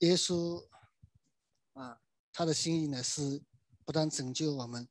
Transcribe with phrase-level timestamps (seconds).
[0.00, 0.66] 耶稣
[1.72, 2.00] 啊，
[2.32, 3.42] 他的心意呢是
[3.84, 4.86] 不但拯救我们，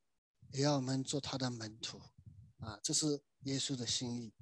[0.51, 2.01] 也要我们做他的门徒
[2.59, 4.33] 啊，这是耶稣的心意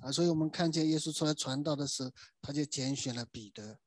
[0.00, 0.10] 啊。
[0.10, 2.10] 所以我们看见耶稣出来传道的时候，
[2.40, 3.78] 他就拣选了彼得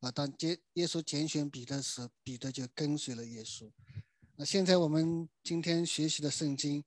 [0.00, 0.10] 啊。
[0.10, 3.70] 当耶耶稣拣选彼得时，彼得就跟随了耶稣。
[4.36, 6.84] 那现在我们今天学习的圣经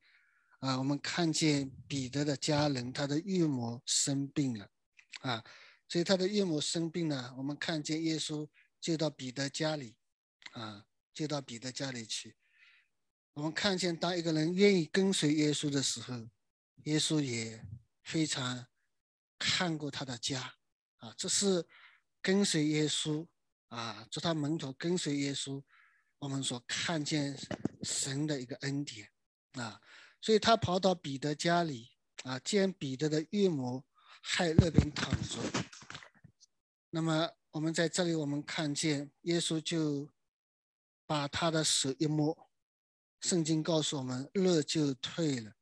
[0.59, 4.69] 啊，我们看见彼得的家人，他的岳母生病了
[5.21, 5.43] 啊。
[5.87, 8.47] 所以他的岳母生病了，我们看见耶稣
[8.85, 9.95] 就到彼得家里，
[10.51, 12.37] 啊，就到彼得家里去。
[13.33, 16.29] 我们看见当一个人愿意跟随耶稣的时候，
[16.83, 17.65] 耶稣也
[18.03, 18.67] 非常
[19.39, 20.53] 看过他的家，
[20.97, 21.67] 啊，这是
[22.21, 23.27] 跟随耶稣
[23.69, 25.63] 啊，做他门徒跟随耶稣，
[26.19, 27.35] 我们所看见
[27.81, 29.09] 神的一个恩典
[29.53, 29.81] 啊。
[30.21, 31.89] 所以他跑到彼得家里
[32.21, 33.83] 啊，见彼得的岳母
[34.21, 35.39] 还那边躺着。
[36.91, 40.09] 那么我们在这里，我们看见耶稣就
[41.05, 42.49] 把他的手一摸，
[43.21, 45.55] 圣经告诉我们，热就退了。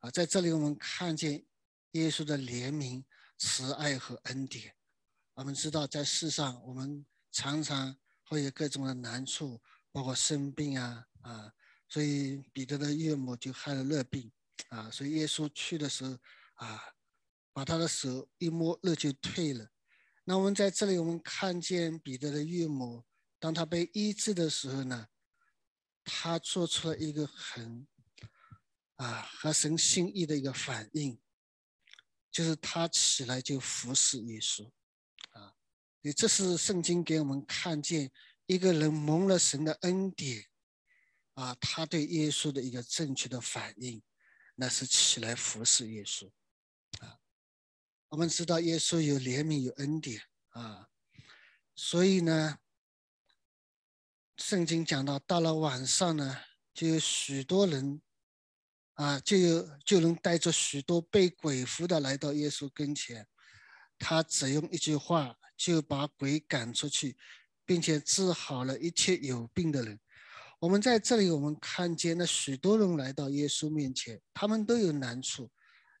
[0.00, 1.46] 啊，在这里我们看见
[1.92, 3.02] 耶稣的怜悯、
[3.38, 4.74] 慈爱和恩典。
[5.32, 9.58] 我们知道，在世上我们常常会有各种的难处，
[9.90, 11.54] 包括生病啊啊，
[11.88, 14.30] 所以彼得的岳母就害了热病
[14.68, 16.18] 啊，所以耶稣去的时候
[16.56, 16.78] 啊，
[17.54, 19.70] 把他的手一摸，热就退了。
[20.28, 23.02] 那我们在这里，我们看见彼得的岳母，
[23.38, 25.08] 当他被医治的时候呢，
[26.04, 27.88] 他做出了一个很
[28.96, 31.18] 啊合神心意的一个反应，
[32.30, 34.70] 就是他起来就服侍耶稣
[35.30, 35.56] 啊。
[36.02, 38.12] 所以这是圣经给我们看见
[38.44, 40.44] 一个人蒙了神的恩典
[41.32, 44.02] 啊，他对耶稣的一个正确的反应，
[44.56, 46.30] 那是起来服侍耶稣。
[48.10, 50.88] 我们知道耶稣有怜悯有恩典啊，
[51.74, 52.58] 所以呢，
[54.38, 56.38] 圣经讲到到了晚上呢，
[56.72, 58.00] 就有许多人
[58.94, 63.28] 啊，就有就能带着许多被鬼附的来到耶稣跟前，
[63.98, 67.14] 他只用一句话就把鬼赶出去，
[67.66, 70.00] 并且治好了一切有病的人。
[70.60, 75.50] 我们在这里，我们看见了许多人来到耶稣面前，他们都有难处。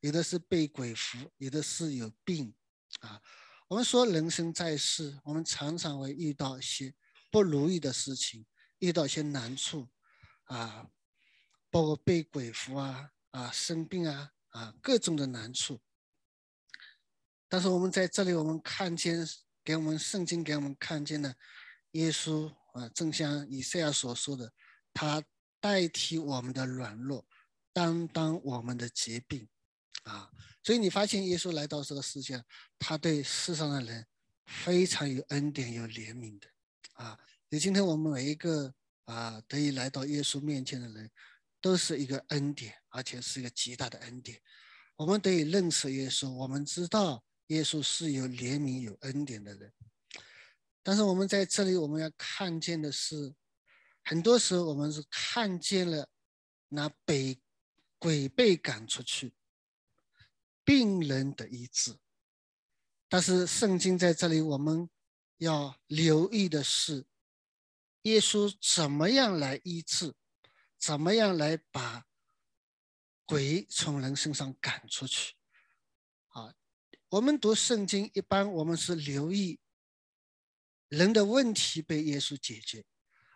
[0.00, 2.54] 有的是被鬼附，有的是有病，
[3.00, 3.20] 啊，
[3.66, 6.94] 我们说人生在世，我们常常会遇到一些
[7.30, 8.46] 不如意的事情，
[8.78, 9.88] 遇到一些难处，
[10.44, 10.88] 啊，
[11.70, 15.80] 包括被鬼附啊，啊，生病啊，啊，各种的难处。
[17.48, 19.26] 但是我们在这里，我们看见
[19.64, 21.36] 给我们圣经给我们看见的
[21.92, 24.52] 耶稣啊，正像以赛亚所说的，
[24.94, 25.24] 他
[25.58, 27.26] 代替我们的软弱，
[27.72, 29.48] 担当我们的疾病。
[30.08, 30.30] 啊，
[30.62, 32.42] 所以你发现耶稣来到这个世界，
[32.78, 34.06] 他对世上的人
[34.46, 36.48] 非常有恩典、有怜悯的。
[36.94, 37.18] 啊，
[37.50, 38.74] 你今天我们每一个
[39.04, 41.10] 啊得以来到耶稣面前的人，
[41.60, 44.40] 都是一个恩典，而且是一个极大的恩典。
[44.96, 49.72] 我们得以认识耶稣，我们知道耶稣是有怜悯、有恩典的人。
[50.82, 53.34] 但是我们在这里，我们要看见的是，
[54.04, 56.08] 很多时候我们是看见了
[56.68, 57.38] 那被
[57.98, 59.34] 鬼被赶出去。
[60.68, 61.96] 病人的医治，
[63.08, 64.90] 但是圣经在这里，我们
[65.38, 67.06] 要留意的是，
[68.02, 70.12] 耶稣怎么样来医治，
[70.78, 72.04] 怎么样来把
[73.24, 75.36] 鬼从人身上赶出去。
[76.26, 76.52] 啊，
[77.08, 79.58] 我们读圣经，一般我们是留意
[80.90, 82.84] 人的问题被耶稣解决，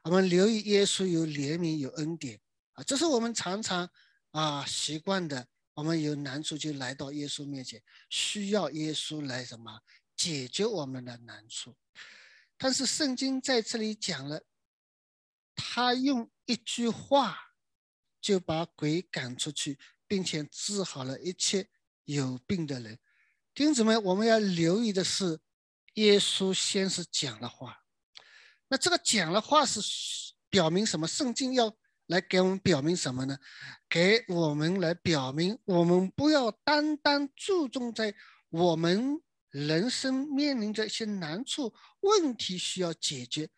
[0.03, 2.43] 我们留意耶稣有怜悯有恩典
[2.73, 3.91] 啊，这是我们常常
[4.33, 5.49] 啊习惯的。
[5.75, 9.81] 我们有难处就来到耶稣面前，需要耶稣来什么
[10.15, 11.75] 解决我们的难处。
[12.59, 14.45] 但是圣经在这里讲了，
[15.55, 17.55] 他用一句话
[18.21, 21.71] 就把鬼赶出去，并且治好了一切
[22.05, 22.99] 有病的人。
[23.55, 25.41] 弟兄姊妹，我们要留意的是，
[25.95, 27.85] 耶稣先是讲了话，
[28.69, 29.81] 那这个讲了话是
[30.51, 31.09] 表明什么？
[31.09, 31.75] 圣经要。
[32.07, 33.39] 来给我们表明什么呢？
[33.89, 38.15] 给我们来表明，我们不要单单注重在
[38.51, 43.49] 我们人生面临着一些难处、问题需要解决，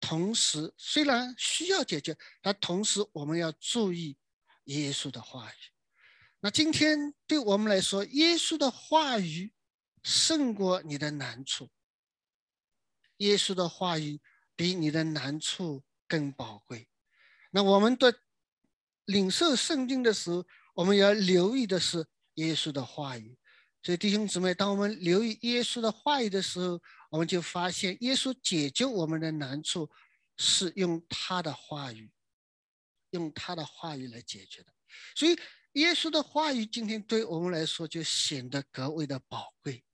[0.00, 4.16] 同时虽然需要解决，但同时我们要注意
[4.64, 5.56] 耶稣的话语。
[6.40, 9.52] 那今天对我们来说，耶稣的话语
[10.02, 11.70] 胜过你的难处，
[13.18, 14.20] 耶稣的话语
[14.56, 16.88] 比你的难处更宝贵。
[17.54, 18.12] 那我们的
[19.04, 20.44] 领受圣经的时候，
[20.74, 22.04] 我们要留意的是
[22.34, 23.38] 耶稣的话语。
[23.82, 29.90] 所以弟兄姊妹，当我们留意耶稣的话语的时候，我们就发现耶稣解救我们的难处
[30.36, 32.10] 是用他的话语，
[33.10, 34.72] 用他的话语来解决的。
[35.14, 35.36] 所以
[35.72, 39.84] 耶稣的话语今天对我们来说就显得格外的宝贵。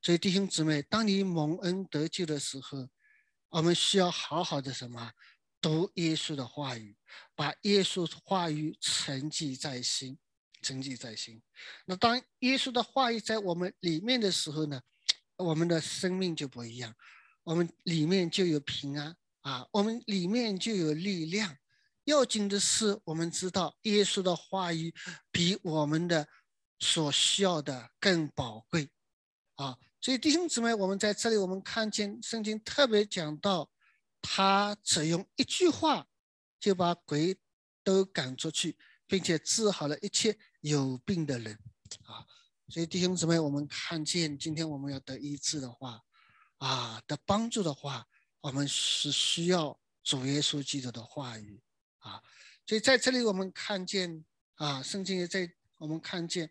[0.00, 2.88] 所以弟兄姊妹，当你蒙恩得救的时候，
[3.50, 5.12] 我们需要好好的什么？
[5.62, 6.96] 读耶稣的话语，
[7.36, 10.18] 把耶稣话语沉记在心，
[10.60, 11.40] 沉记在心。
[11.86, 14.82] 那当耶稣的话语在我们里面的时候呢，
[15.36, 16.92] 我们的生命就不一样，
[17.44, 21.56] 我们里面就有平安啊，我们里面就有力量。
[22.04, 24.92] 要紧的是，我们知道耶稣的话语
[25.30, 26.26] 比我们的
[26.80, 28.90] 所需要的更宝贵
[29.54, 29.78] 啊。
[30.00, 33.70] 所以弟兄姊妹，我们在这里，我们看见圣经特别讲到。
[34.22, 36.06] 他只用一句话
[36.60, 37.36] 就把鬼
[37.82, 41.58] 都赶出去，并且治好了一切有病的人
[42.04, 42.24] 啊！
[42.68, 46.00] 所以弟兄姊妹，我们看见今天我们要得医治的话
[46.58, 48.06] 啊，得帮助的话，
[48.40, 51.60] 我们是需要主耶稣基督的话语
[51.98, 52.22] 啊！
[52.64, 54.24] 所以在这里我们看见
[54.54, 56.48] 啊，圣经也在我们看见，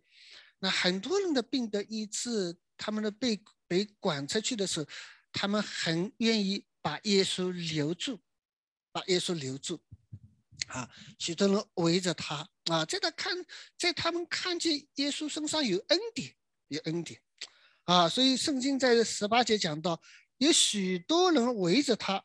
[0.60, 4.86] 那很多人的病得医治，他们的被被赶出去的时候，
[5.32, 6.66] 他们很愿意。
[6.82, 8.20] 把耶稣留住，
[8.92, 9.80] 把耶稣留住，
[10.68, 10.90] 啊！
[11.20, 13.46] 许多人围着他啊，在他看，
[13.78, 16.36] 在他们看见耶稣身上有恩典，
[16.70, 17.22] 有恩典，
[17.84, 18.10] 啊！
[18.10, 20.02] 所以圣经在十八节讲到，
[20.38, 22.24] 有许多人围着他，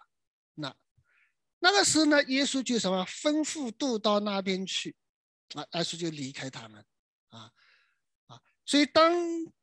[0.55, 0.75] 那
[1.59, 4.97] 那个时候呢，耶稣就什么吩咐渡到那边去，
[5.55, 6.83] 啊，耶稣就离开他们，
[7.29, 7.53] 啊
[8.29, 8.41] 啊！
[8.65, 9.15] 所以当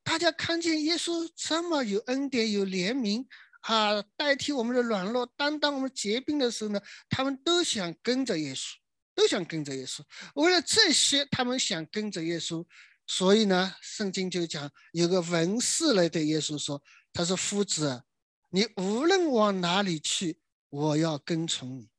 [0.04, 3.26] 大家看见耶稣这么有恩典，有怜悯。
[3.64, 8.74] 啊，代替我们的软弱，担当我们结冰的时候呢，他们都想跟着耶稣，
[9.16, 10.02] 都想跟着耶稣。
[10.36, 12.66] 为了这些，他们想跟着耶稣，
[13.08, 18.04] 所以呢，圣经就讲有个文士来对耶稣说：“他说夫子，
[18.50, 20.38] 你无论往哪里去，
[20.70, 21.90] 我要跟从你。”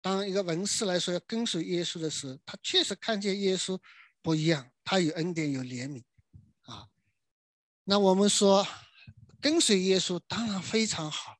[0.00, 3.76] 当一个文士来说要跟随耶稣的时候，他确实看见耶稣
[4.22, 6.04] 不一样，他有恩典，有怜悯。
[6.60, 6.86] 啊，
[7.82, 8.64] 那我们说。
[9.42, 11.36] 跟随耶稣当然非常好，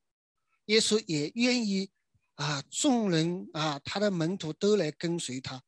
[0.66, 1.90] 耶稣也愿意
[2.35, 5.62] 啊，众人啊，他的门徒都来跟随他。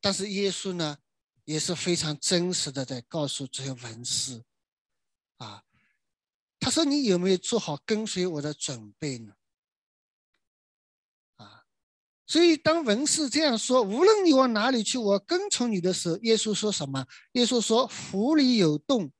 [0.00, 0.98] 但是耶稣呢，
[1.44, 4.42] 也是非常真实的在告诉这些文士
[5.36, 5.62] 啊，
[6.58, 9.34] 他说：“你有没有做好跟随我的准备呢？”
[11.38, 11.64] 啊，
[12.26, 17.06] 所以当文士这样说，无论你往哪里去，我跟从你的时候，耶稣说什么？
[17.32, 19.12] 耶稣说：“湖里有洞。”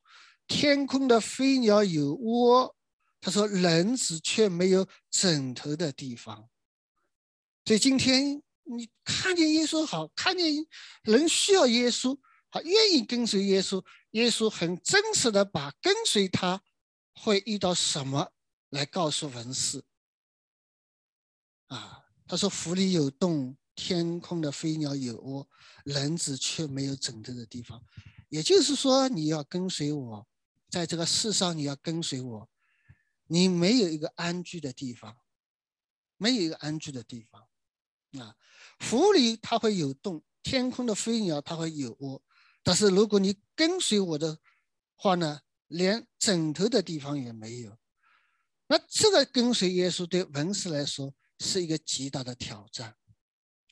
[0.49, 2.75] 天空的飞鸟有窝，
[3.21, 6.49] 他说人子却没有枕头的地方。
[7.67, 10.47] 所以今天你看见耶稣好，看见
[11.03, 13.85] 人需要耶稣，好愿意跟随耶稣。
[14.13, 16.63] 耶稣很真实的把跟随他
[17.15, 18.33] 会遇到什么
[18.71, 19.85] 来告诉文士。
[21.67, 25.47] 啊，他说湖里有洞，天空的飞鸟有窝，
[25.85, 27.85] 人子却没有枕头的地方。
[28.31, 30.27] 也就是说，你要跟随我。
[30.71, 32.51] 在这个世上，你要跟随我，
[33.27, 35.17] 你没有一个安居的地方，
[36.17, 37.49] 没有一个安居的地方，
[38.21, 38.37] 啊，
[38.91, 42.23] 湖里它会有洞，天空的飞鸟它会有窝，
[42.63, 44.39] 但是如果你跟随我的
[44.95, 47.79] 话呢，连枕头的地方也没有。
[48.67, 52.97] 那这个跟随耶稣对文士来说是一个极大的挑战，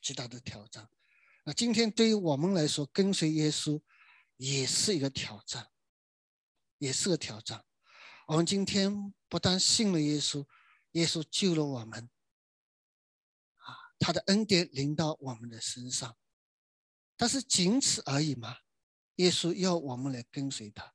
[0.01, 0.89] 极大的挑战。
[1.45, 3.79] 那今天对于我们来说，跟随耶稣
[4.39, 5.69] 也是一个挑战。
[6.79, 7.65] 也是个挑战。
[8.27, 10.47] 我们今天不但信了耶稣，
[10.93, 12.11] 耶稣救了我们，
[13.59, 16.17] 啊，他的恩典临到我们的身上，
[17.17, 18.59] 但是仅此而已吗？
[19.17, 20.93] 耶稣要我们来跟随他，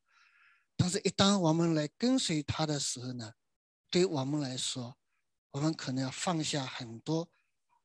[0.75, 3.33] 但是，一当我们来跟随他的时候呢，
[3.89, 4.97] 对我们来说，
[5.51, 7.31] 我们可能要放下很多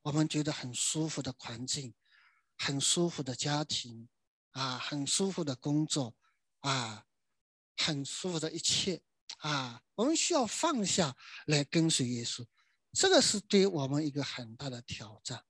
[0.03, 1.95] 我们觉得很舒服的环境，
[2.59, 4.09] 很舒服的家庭，
[4.51, 6.17] 啊，很舒服的工作，
[6.61, 7.06] 啊。
[7.77, 9.03] 很舒服的一切
[9.39, 11.17] 啊，我们需要放下
[11.47, 12.47] 来跟随耶稣，
[12.93, 15.45] 这个是对我们一个很大的挑战，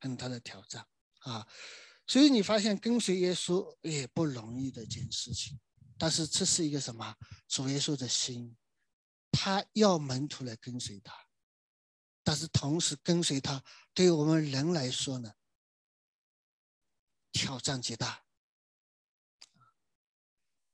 [0.00, 0.86] 很大的挑战
[1.20, 1.46] 啊。
[2.06, 5.60] 所以你发现跟随耶稣也不容易的一件事情，
[5.96, 7.14] 但是这是一个什么？
[7.46, 8.56] 主耶稣的心，
[9.30, 11.14] 他要门徒来跟随他，
[12.24, 13.62] 但是同时跟随他，
[13.94, 15.34] 对于我们人来说呢，
[17.30, 18.24] 挑战极大。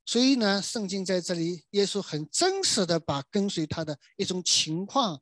[0.07, 5.21] 所以呢，圣经在这里，耶稣很真实的把跟随他的一种情况，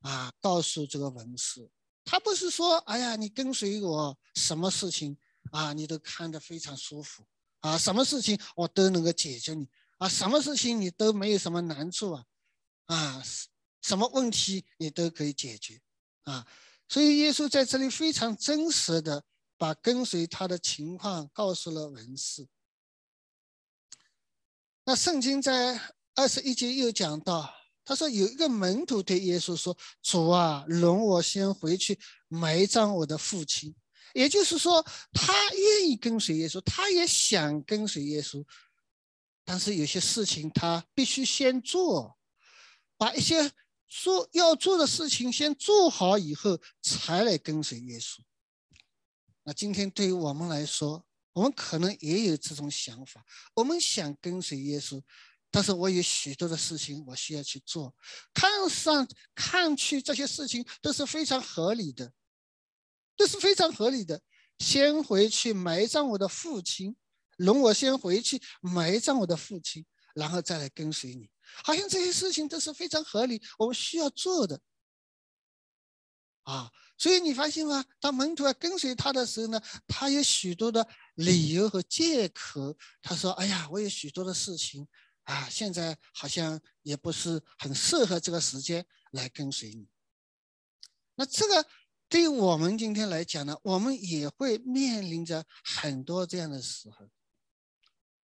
[0.00, 1.70] 啊，告诉这个文士。
[2.04, 5.16] 他不是说，哎呀，你跟随我，什么事情
[5.52, 7.24] 啊，你都看得非常舒服，
[7.60, 12.24] 啊，什么事情我都能够解决你，啊，什么事情你都没有什么难处啊，
[12.86, 13.22] 啊，
[13.80, 15.80] 什么问题你都可以解决
[16.24, 16.46] 啊。
[16.88, 19.24] 所以耶稣在这里非常真实的
[19.56, 22.46] 把跟随他的情况告诉了文士。
[24.90, 25.80] 那圣经在
[26.16, 27.48] 二十一节又讲到，
[27.84, 33.72] 他说有一个门徒对耶稣说：“主啊，容我先回去埋葬我的父亲。”
[34.14, 38.44] 也就是说，他愿意跟随耶稣，他也想跟随耶稣，
[39.44, 42.18] 但是有些事情他必须先做，
[42.96, 43.52] 把一些
[43.86, 48.18] 做要做的事情先做好以后，才来跟随耶稣。
[49.44, 51.06] 那今天对于我们来说，
[51.40, 55.02] 我们可能也有这种想法，我们想跟随耶稣，
[55.50, 57.94] 但是我有许多的事情我需要去做，
[58.34, 62.12] 看上看去这些事情都是非常合理的。
[63.16, 64.20] 这是非常合理的。
[64.58, 66.94] 先回去埋葬我的父亲，
[67.38, 71.30] 容我先回去埋葬我的父亲，然后再来跟随你。
[71.64, 74.60] 好像这些事情都是非常合理，我们需要做的。
[76.50, 77.84] 啊，所以你发现吗？
[78.00, 82.76] 当门徒要跟随他的时候呢，他有许多的理由和借口。
[83.00, 84.88] 他说：“哎呀，我有许多的事情
[85.22, 89.86] 啊，现在好像也不是很适合这个时间来跟随你。”
[91.14, 91.64] 那这个。
[92.12, 97.08] 对我们今天来讲呢，我们也会面临着很多这样的时候。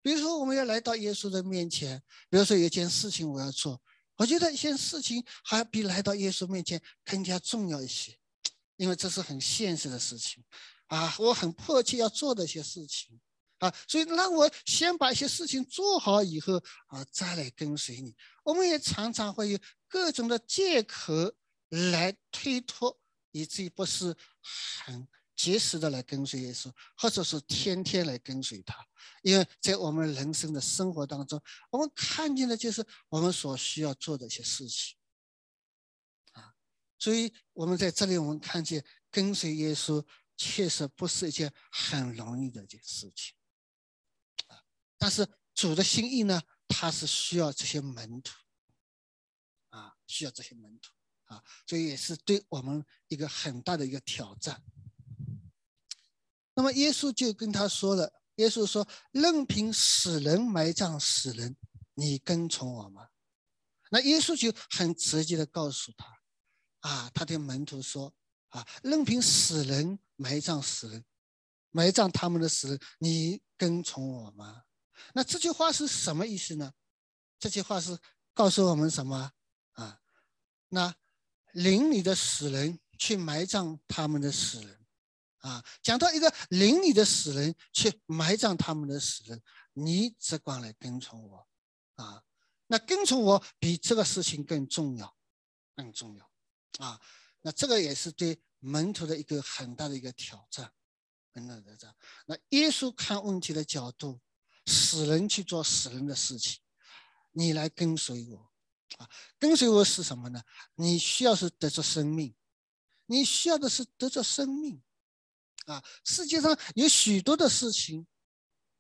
[0.02, 3.80] 比如说，我们要来到耶稣的面前，比如说有件事情我要做，
[4.18, 8.18] 我觉得一些事情还比来到耶稣面前更加重要一些，
[8.78, 10.44] 因为这是很现实的事情
[10.88, 13.20] 啊，我很迫切要做的一些事情
[13.60, 16.58] 啊，所以让我先把一些事情做好以后
[16.88, 18.16] 啊，再来跟随你。
[18.44, 21.14] 我们也常常会有各种的借口
[21.70, 23.00] 来推脱。
[23.38, 24.16] 以至于不是
[24.86, 25.06] 很
[25.36, 28.88] 及时的来跟随耶稣，或者是天天来跟随他，
[29.22, 34.98] 因为在我们人生的生活当中，我们看见的就是我们所需要做的一些事情，
[36.32, 36.56] 啊，
[36.98, 40.06] 所以我们在这里我们看见跟随耶稣
[40.38, 43.36] 确实不是一件很容易的一件事情，
[44.98, 48.34] 但是主的心意呢，他是需要这些门徒，
[49.70, 50.92] 啊，需要这些门徒。
[51.26, 54.64] 啊，所以也是对我们一个很大的一个挑战。
[56.56, 61.56] 那么耶稣就跟他说了：“耶稣说，任凭死人埋葬死人，
[61.94, 63.10] 你跟从我吗？”
[63.92, 66.08] 那耶稣就很直接的告诉他
[66.82, 68.14] ：“啊，他的门徒说：
[68.50, 71.06] 啊，任凭死人埋葬死人，
[71.72, 74.64] 埋葬他们的死人，你跟从我吗？”
[75.14, 76.74] 那这句话是什么意思呢？
[77.40, 77.98] 这句话是
[78.34, 79.32] 告诉我们什么？
[79.74, 80.00] 啊，
[80.70, 80.96] 那。
[81.56, 84.85] 邻里的死人去埋葬他们的死人，
[85.46, 89.40] 啊，讲到一个邻里的死人去埋葬他们的死人，
[89.74, 91.48] 你只管来跟从我，
[91.98, 92.24] 啊，
[92.66, 95.16] 那跟从我比这个事情更重要，
[95.76, 96.28] 更重要，
[96.80, 97.00] 啊，
[97.42, 100.74] 那这个也是对门徒的一个很大的一个挑战，
[101.32, 101.96] 很大的挑战。
[102.26, 104.20] 那耶稣看问题的角度，
[104.66, 106.60] 死人去做死人的事情，
[107.34, 108.52] 你来跟随我。
[108.98, 110.42] 啊，跟随我是什么呢？
[110.74, 112.34] 你需要是得着生命，
[113.06, 114.82] 你需要的是得着生命。
[115.66, 118.06] 啊，世界上有许多的事情，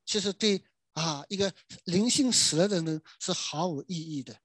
[0.05, 0.63] 其实对
[0.93, 1.53] 啊一个
[1.85, 4.39] 灵性死了的人是毫无意义的，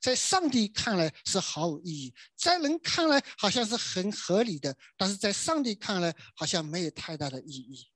[0.00, 7.88] 在上帝看来是毫无意义，在人看来好像是很合理的，但是在上帝看来好像没有太大的意义。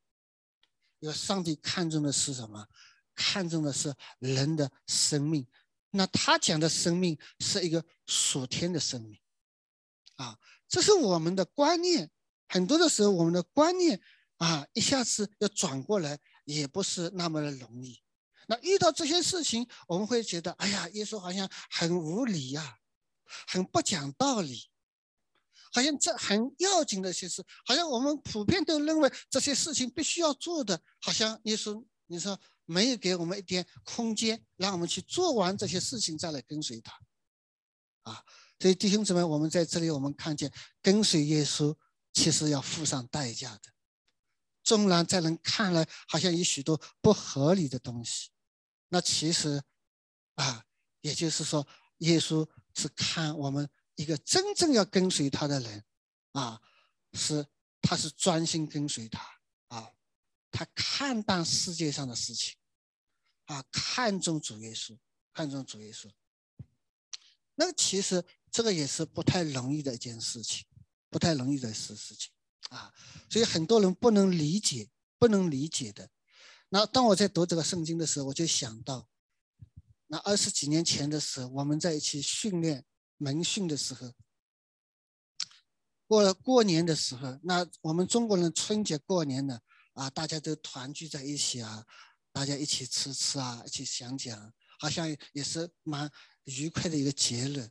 [1.00, 2.66] 因为上帝看重的是什么？
[3.14, 5.47] 看重的是人的生命。
[5.90, 9.19] 那他讲的生命是一个属天的生命，
[10.16, 10.38] 啊，
[10.69, 12.11] 这是我们的观念。
[12.50, 13.99] 很多的时候，我们的观念
[14.37, 18.02] 啊，一下子要转过来也不是那么的容易。
[18.49, 22.76] 那遇到这些事情，我们会觉得，哎呀，耶稣好像很无理呀，
[23.47, 24.69] 很不讲道理，
[25.73, 32.38] 好像这很要紧的一些事，好像我们普遍都认为这些事情必须要做的，好像耶稣，你说。
[32.66, 36.92] 没有给我们一点空间，让我们去做完这些事情再来跟随他，
[38.03, 38.22] 啊！
[38.61, 41.77] 所以弟兄姊妹，我们在这里我们看见跟随耶稣
[42.20, 43.72] 其实要付上代价的。
[44.62, 48.28] 纵然在人看来好像有许多不合理的东西，
[48.88, 49.62] 那其实
[50.35, 50.66] 啊，
[51.00, 51.66] 也就是说，
[51.98, 55.85] 耶稣是看我们一个真正要跟随他的人，
[56.33, 56.61] 啊，
[57.14, 57.46] 是
[57.80, 59.24] 他是专心跟随他
[59.68, 59.90] 啊，
[60.50, 62.54] 他看淡世界上的事情。
[63.46, 64.96] 啊，看重主耶稣，
[65.33, 66.09] 看重主耶稣，
[67.56, 70.64] 那其实这个也是不太容易的一件事情，
[71.11, 72.31] 不太容易的事事情
[72.70, 72.94] 啊，
[73.29, 76.09] 所以很多人不能理解，不能理解的。
[76.68, 79.09] 那当我在读这个圣经的时候，我就想到，
[80.07, 82.85] 那二十几年前的时候，我们在一起训练
[83.16, 84.12] 门训的时候，
[86.07, 89.61] 过了过年的时候，那我们中国人春节过年呢，
[89.94, 91.85] 啊，大家都团聚在一起啊，
[92.33, 96.09] 大家一起吃吃啊，一起讲讲，好像也是蛮
[96.44, 97.68] 愉快的一个节日。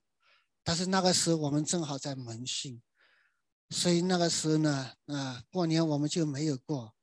[0.62, 2.82] 但是那个时候我们正好在门训，
[3.69, 6.93] 所以那个时候呢，啊，过年我们就没有过，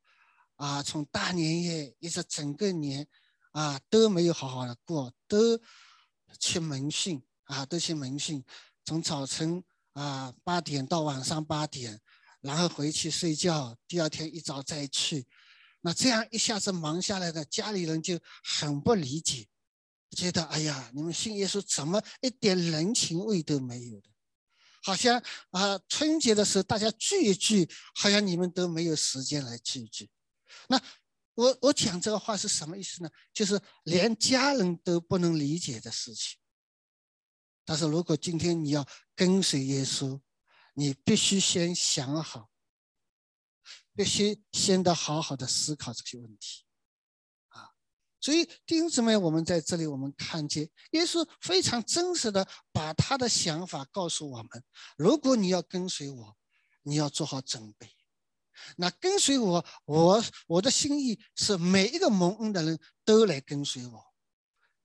[0.56, 3.06] 啊，从大年夜一直整个年，
[3.52, 5.58] 啊，都没有好好的过，都
[6.38, 7.22] 去门训。
[7.46, 8.44] 啊，都去门训，
[8.84, 12.00] 从早晨啊八点到晚上八点，
[12.40, 15.28] 然后回去睡觉，第二天一早再去。
[15.82, 19.46] 那这样一下子忙下来的，家里人就很不理解，
[20.10, 24.08] 觉得哎呀，你们信耶稣怎么一点人情味都没有的？
[24.86, 25.20] 好像
[25.50, 30.08] 啊春节的时候大家聚一聚，好像你们都没有时间来聚一聚。
[30.68, 30.80] 那
[31.34, 33.10] 我我讲这个话是什么意思呢？
[33.32, 36.38] 就是连家人都不能理解的事情。
[37.64, 40.20] 但是如果今天你要跟随耶稣，
[40.74, 42.48] 你必须先想好，
[43.92, 46.64] 必须先得好好的思考这些问题，
[48.26, 54.64] 所以弟兄姊妹，我们在这里我们看见耶稣非常真实的把他的想法告诉我们：
[54.96, 56.36] 如果你要跟随我，
[56.82, 57.88] 你要做好准备。
[58.78, 64.04] 那跟随我，我我的心意是每一个蒙恩的人都来跟随我。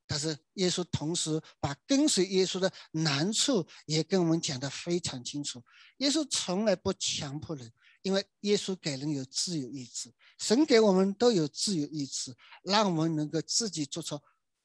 [0.05, 5.63] 但是耶稣同时把跟随耶稣的难处也跟我们讲得非常清楚。
[5.97, 14.19] 耶稣从来不强迫人，因为耶稣给人有自由意志，神给我们都有自由意志，让我们能够自己做出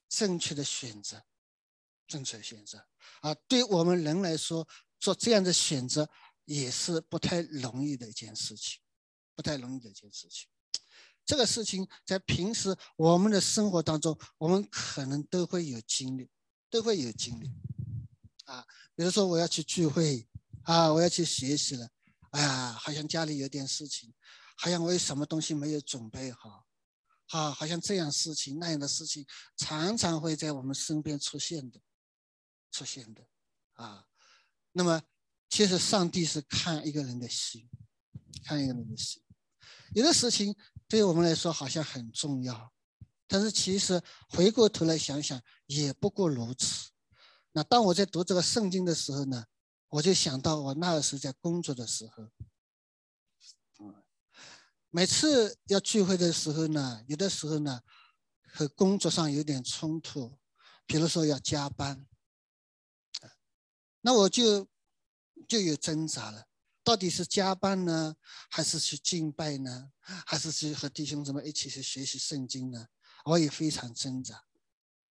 [0.09, 1.23] 正确的选择，
[2.07, 2.87] 正确选择。
[3.21, 4.67] 啊，对我们人来说，
[4.99, 6.09] 做这样的选择
[6.45, 8.79] 也是不太容易的一件事情，
[9.35, 10.47] 不太容易的一件事情。
[11.25, 16.29] 这个事情在平时我们的生活当中，我们可能都会有经历，
[16.69, 17.51] 都会有经历，
[18.45, 20.25] 啊，比如说我要去聚会，
[20.63, 21.89] 啊，我要去学习了，
[22.31, 24.13] 哎呀，好像家里有点事情，
[24.57, 26.65] 好像我有什么东西没有准备好，
[27.29, 31.79] 啊，好像这样事情那样的事情常常会在我们身边出现的，
[32.71, 33.23] 出现的，
[33.73, 34.05] 啊，
[34.71, 35.01] 那么
[35.49, 37.69] 其实上帝是看一个人的心，
[38.43, 39.21] 看一个人的心，
[39.93, 40.55] 有的事情。
[40.89, 42.71] 对我们来说好像很重要，
[43.27, 46.91] 但是其实回过头来想想也不过如此。
[47.51, 49.45] 那当我在读这个圣经的时候呢，
[49.89, 52.29] 我就想到我那时在工作的时候，
[54.89, 57.81] 每次要聚会的时候呢，有的时候呢
[58.53, 60.37] 和工作上有点冲突，
[60.85, 62.05] 比如说要加班，
[64.01, 64.67] 那我就
[65.47, 66.47] 就有挣扎了。
[66.83, 68.15] 到底是加班呢，
[68.49, 69.91] 还是去敬拜呢，
[70.25, 72.87] 还是去和弟兄姊妹一起去学习圣经呢？
[73.25, 74.45] 我也非常挣扎，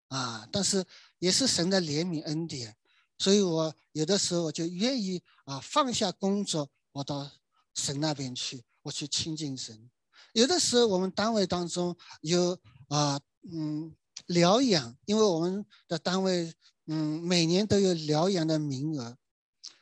[0.06, 0.48] 啊！
[0.52, 0.86] 但是
[1.18, 2.76] 也是神的怜悯恩典，
[3.18, 7.30] 所以我有的时候我就愿意啊放下工作，我到
[7.74, 9.90] 神那边去，我去亲近神。
[10.32, 13.94] 有的时候我们单位当中有啊嗯
[14.26, 16.52] 疗养，因为我们的单位
[16.86, 19.16] 嗯每年都有疗养的名额，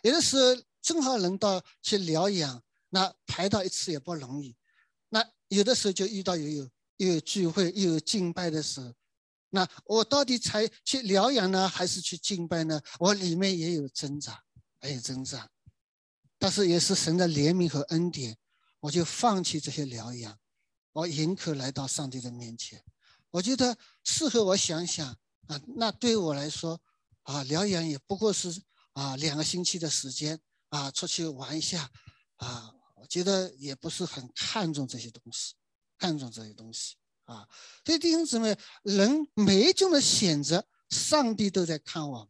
[0.03, 0.63] 有的时候。
[0.83, 4.57] 正好轮到去疗养，那排到一次也不容易。
[5.11, 8.93] 那有的时候就遇到又有又有聚会又有敬拜的时候，
[9.55, 12.81] 那我到底才去疗养呢，还是去敬拜呢？
[12.99, 14.43] 我里面也有挣扎，
[14.83, 15.49] 也有挣扎。
[16.39, 18.37] 但是也是神的怜悯和恩典，
[18.81, 20.39] 我就放弃这些疗养，
[20.93, 22.83] 我迎客来到上帝的面前。
[23.31, 25.07] 我觉得事后我想想
[25.49, 26.81] 啊，那对我来说
[27.23, 28.63] 啊，疗养也不过是
[28.95, 30.41] 啊两个星期的时间。
[30.73, 31.91] 啊，出去玩一下，
[32.37, 35.53] 啊，我觉得也不是很看重这些东西，
[35.99, 36.97] 看重这些东西
[37.33, 37.49] 啊。
[37.85, 42.29] 所以弟兄姊妹，人每一种的选择，上帝都在看我们。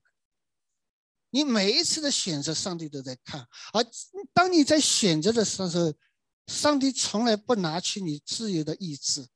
[1.30, 3.48] 你每一次的选择，上帝都在看。
[3.72, 3.84] 而
[4.32, 5.94] 当你在选择的时候，
[6.46, 9.28] 上帝从来不拿去你自由的意志，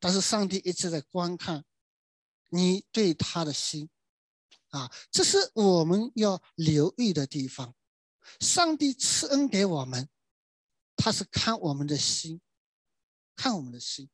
[0.00, 1.64] 但是上帝一直在观看
[2.50, 3.88] 你对他的心。
[4.70, 7.74] 啊，这是我们要留意的地方。
[8.40, 10.08] 上帝赐恩给我们，
[10.96, 12.40] 他是看我们的心，
[13.36, 14.10] 看我们的心。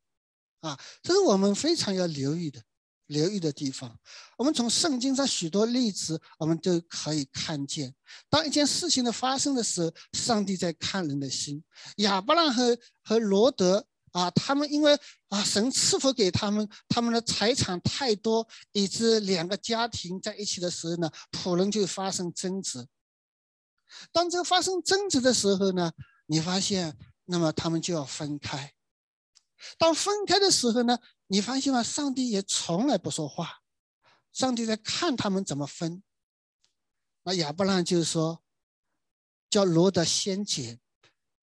[0.63, 2.61] 啊，这是我们非常要留意的、
[3.07, 3.97] 留意的地方。
[4.37, 7.95] 我们从圣经上许多例子，我们都可以看见，
[8.29, 11.63] 当一件事情的发生的时候，上帝在看人的心。
[11.97, 13.87] 亚伯拉罕和罗德。
[14.13, 14.93] 啊，他们因为
[15.31, 22.87] 啊，神赐福给他们，他们的财产太多，以致两个家庭在一起的时候呢，仆人就发生争执。
[24.13, 25.91] 当这个发生争执的时候呢，
[26.27, 26.95] 你发现，
[27.25, 28.75] 那么他们就要分开。
[29.79, 31.83] 当分开的时候呢，你发现吗？
[31.83, 33.63] 上帝也从来不说话，
[34.33, 36.03] 上帝在看他们怎么分。
[37.25, 38.43] 那亚伯拉罕就是说，
[39.49, 40.81] 叫罗德先捡，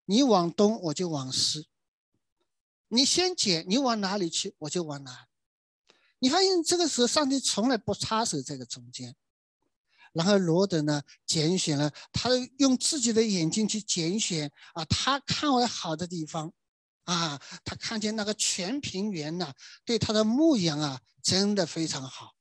[0.05, 1.67] 你往东我就往西，
[2.89, 5.27] 你先捡，你往哪里去我就往哪。
[6.19, 9.15] 你发现这个时候上帝从来不插手这个中间。
[10.11, 16.51] 然后罗德呢拣选了，他用自己的眼睛去拣选啊，他看为好的地方，
[17.09, 22.35] 啊，他看见那个全平原呐，对他的牧羊啊，真的非常好，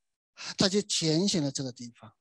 [0.59, 2.12] 他就拣选了这个地方，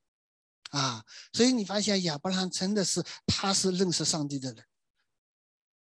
[0.69, 4.65] 啊，所以你发现亚伯拉罕真的是他是认识上帝的人，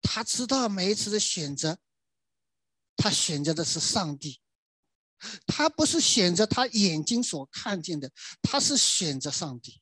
[0.03, 1.79] 他知道每一次的选择，
[2.97, 4.41] 他选择的是上帝。
[5.47, 9.81] 他不是选择他眼睛所看见的，他是选择上帝。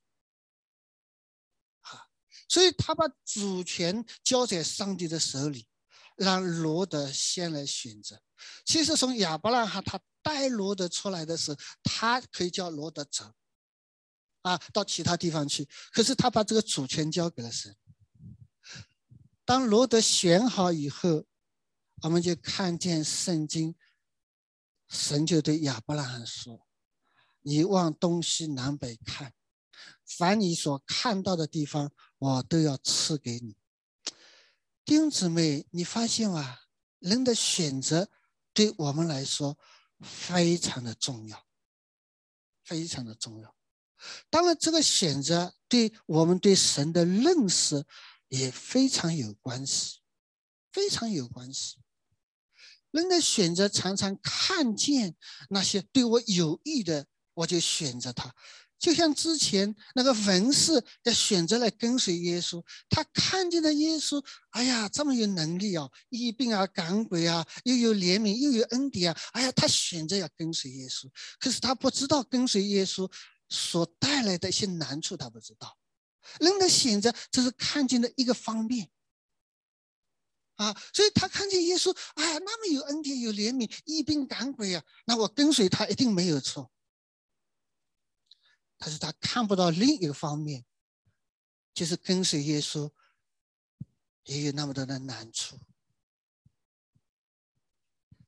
[1.83, 2.09] 啊，
[2.49, 5.69] 所以他把主权交在上帝的手里，
[6.16, 8.20] 让罗德先来选择。
[8.64, 13.33] 其实从亚伯拉罕他带罗德出来的时候，他可以叫罗德走，
[14.42, 15.68] 啊，到其他地方去。
[15.92, 17.76] 可是他把这个主权交给了神。
[19.44, 21.24] 当罗德选好以后，
[22.02, 23.74] 我们就看见圣经。
[24.88, 26.66] 神就对亚伯拉罕说
[27.42, 29.33] ：“你往东西南北看，
[30.05, 33.57] 凡你所看到的地方，我都要赐给你。”
[34.87, 36.61] 弟兄姊妹，你发现吗？
[37.01, 38.09] 人的选择
[38.55, 39.59] 对我们来说
[40.01, 41.44] 非常的重要，
[42.62, 43.53] 非常的重要。
[44.31, 47.85] 当然，这个选择对我们对神的认识
[48.29, 49.99] 也非常有关系，
[50.70, 51.79] 非常有关系。
[52.92, 55.16] 人的选择常常看见
[55.49, 58.33] 那些对我有益的，我就选择他。
[58.79, 71.11] 就像之前那个文士的选择来跟随耶稣，他看见了耶稣，哎呀，这么有能力啊，医病啊，赶鬼啊，又有怜悯，又有恩典啊，哎呀，他选择要跟随耶稣。
[71.39, 73.11] 可是他不知道跟随耶稣
[73.49, 75.77] 所带来的一些难处，他不知道。
[76.41, 78.91] 人的选择只是看见的一个方面。
[80.57, 86.71] 啊，所以他看见耶稣，哎呀，那么有恩典、有怜悯、一兵赶鬼啊，那我跟随他一定没有错。
[88.79, 90.65] 但是他看不到另一个方面，
[91.73, 92.91] 就是跟随耶稣
[94.25, 95.59] 也有那么多的难处。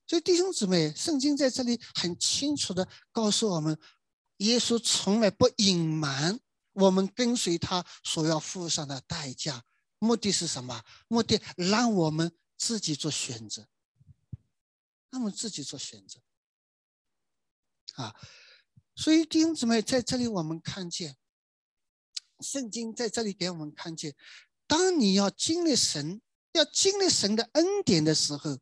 [0.06, 3.78] 所以弟兄姊妹，圣经在这里很清楚的告诉我们，
[4.38, 6.40] 耶稣从来不隐瞒
[6.72, 9.64] 我们跟随他所要付上的代价。
[9.98, 10.82] 目的是什么？
[11.08, 13.68] 目的让我们自己做选择，
[15.10, 16.20] 让我们自己做选择。
[17.94, 18.14] 啊，
[18.98, 21.16] 所以弟兄姊妹在这里，我们看见
[22.40, 24.16] 圣经在这里给我们看见，
[24.66, 28.58] 当你要经历神，要经历神的恩典的时候，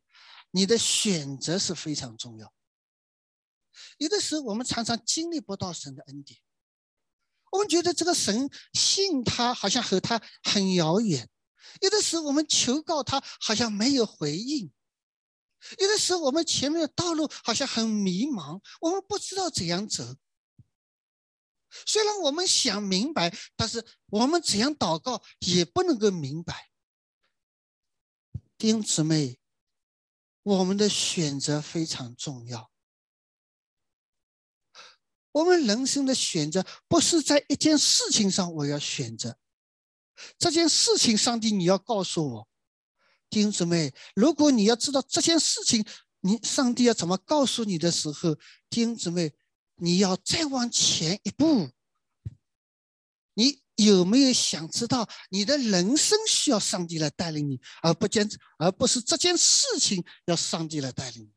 [0.50, 2.52] 你的选择是非常重要。
[3.96, 6.38] 有的时候我们常常经历不到神的恩典。
[7.50, 11.26] 我们觉得这个神信他好像和他很遥远，
[11.80, 14.70] 有的时候我们求告他好像没有回应，
[15.78, 20.04] 有的时候我们前面的道路好像很迷茫，我们不知道怎样走。
[21.70, 26.70] 虽然我们想明白，但是我们怎样祷告也不能够明白。
[28.56, 29.38] 丁姊妹，
[30.42, 32.70] 我们的选择非常重要。
[35.32, 39.36] 我们人生的选择不是在一件事情上，我要选择
[40.38, 41.14] 这件事情。
[41.14, 42.48] 上帝，你要告诉我，
[43.28, 45.84] 丁姊妹，如果你要知道这件事情，
[46.20, 48.38] 你上帝要怎么告诉你的时候，
[48.70, 49.34] 丁姊妹，
[49.76, 51.70] 你要再往前一步。
[53.34, 58.26] 你有没有想知道，你的人生需要上帝来带领你，而不见
[58.58, 61.30] 而不是这件事情要上帝来带领你？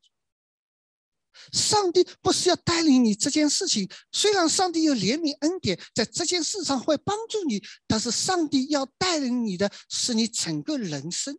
[1.52, 11.38] 上帝不是要带领你这件事情，虽然上帝有怜悯恩典，在这件事上会帮助你，但是上帝要带领你的是你整个人生。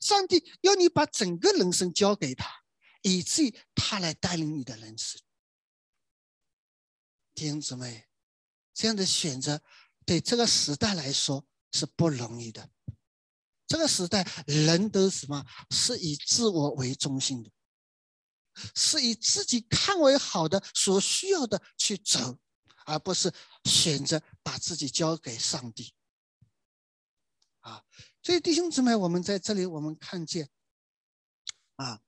[0.00, 2.59] 上帝要你把整个人生交给他，
[3.02, 5.20] 以至于他来带领你的人生。
[7.34, 8.08] 弟兄姊妹，
[8.74, 9.62] 这样的选择
[10.04, 12.70] 对这个时代来说是不容易的。
[13.66, 15.46] 这个时代人都什么？
[15.70, 17.50] 是以自我为中心的。
[18.74, 22.38] 是以自己看为好的、所需要的去走，
[22.84, 23.32] 而不是
[23.64, 25.94] 选择把自己交给上帝。
[27.60, 27.84] 啊，
[28.22, 30.50] 所以弟兄姊妹，我们在这里，我们看见，
[31.76, 32.02] 啊，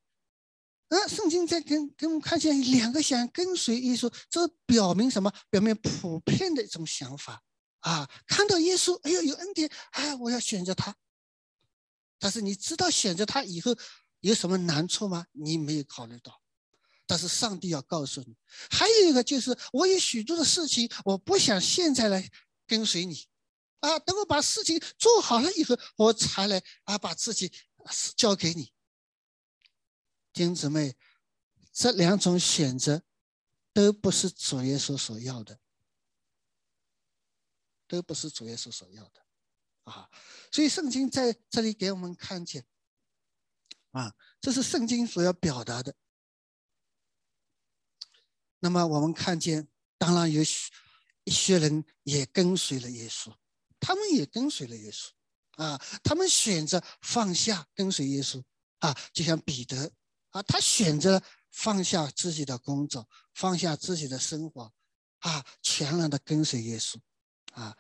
[0.95, 5.33] 那圣经在跟跟我们看见两个想跟随耶稣，这表明什么？
[5.49, 7.43] 表明普遍的一种想法
[7.79, 10.95] 啊，看到耶稣，哎呦，有恩典，哎，我要选择他。
[12.19, 13.75] 但是你知道选择他以后
[14.21, 15.25] 有什么难处吗？
[15.33, 16.43] 你没有考虑到。
[17.07, 18.37] 但是上帝要告诉你，
[18.71, 22.31] 还有一个就是我有许多的事情，我不想现在来
[22.67, 23.27] 跟随你，
[23.81, 27.51] 啊，等我把事情做好了以后，我才来啊，把自己
[28.15, 28.71] 交给你。
[30.33, 30.97] 金姊妹，
[31.73, 33.03] 这两种选择
[33.73, 35.59] 都不是主耶稣所要的，
[37.87, 39.25] 都不是主耶稣所要的，
[39.85, 40.11] 啊，
[40.51, 42.67] 所以圣经在这里给我们看见，
[43.91, 45.95] 啊，这是圣经所要表达的。
[48.61, 49.69] 那么我们看见，
[49.99, 50.71] 当然有许
[51.25, 53.35] 一些人也跟随了耶稣，
[53.81, 55.11] 他们也跟随了耶稣，
[55.63, 58.43] 啊，他们选择放下跟随耶稣，
[58.79, 59.93] 啊，就像彼得。
[60.33, 64.73] 啊，他选择放下自己的工作，放下自己的生活，
[65.21, 66.97] 啊，全然的跟随耶稣，
[67.53, 67.77] 啊，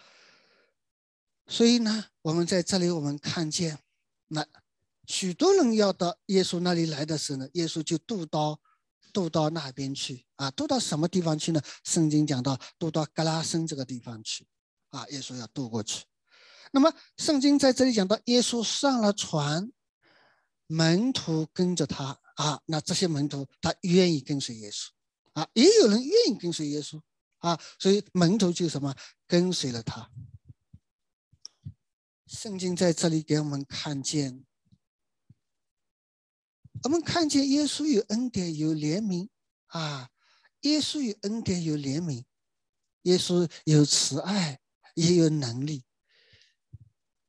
[1.46, 3.78] 所以呢，我们在这里我们看见，
[4.28, 4.46] 那
[5.06, 8.60] 许多人要到耶稣那里来的时候呢，耶稣就渡到
[9.12, 11.60] 渡到那边去，啊，渡到什么地方去呢？
[11.84, 14.46] 圣经讲到渡到格拉森这个地方去，
[14.90, 16.04] 啊，耶稣要渡过去。
[16.70, 19.72] 那么圣经在这里讲到，耶稣上了船，
[20.66, 22.20] 门徒跟着他。
[22.36, 24.88] 啊，那这些门徒他愿意跟随耶稣，
[25.32, 27.00] 啊，也有人愿意跟随耶稣，
[27.38, 28.94] 啊，所以门徒就什么
[29.26, 30.10] 跟随了他。
[32.26, 34.46] 圣经在这里给我们看见，
[36.84, 39.28] 我们看见耶稣有恩典有怜悯，
[39.66, 40.08] 啊，
[40.62, 42.24] 耶稣有恩典有怜悯，
[43.02, 44.58] 耶稣有慈爱
[44.94, 45.84] 也有能力，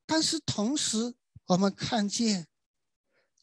[0.05, 1.15] 但是同时
[1.47, 2.47] 我们看见，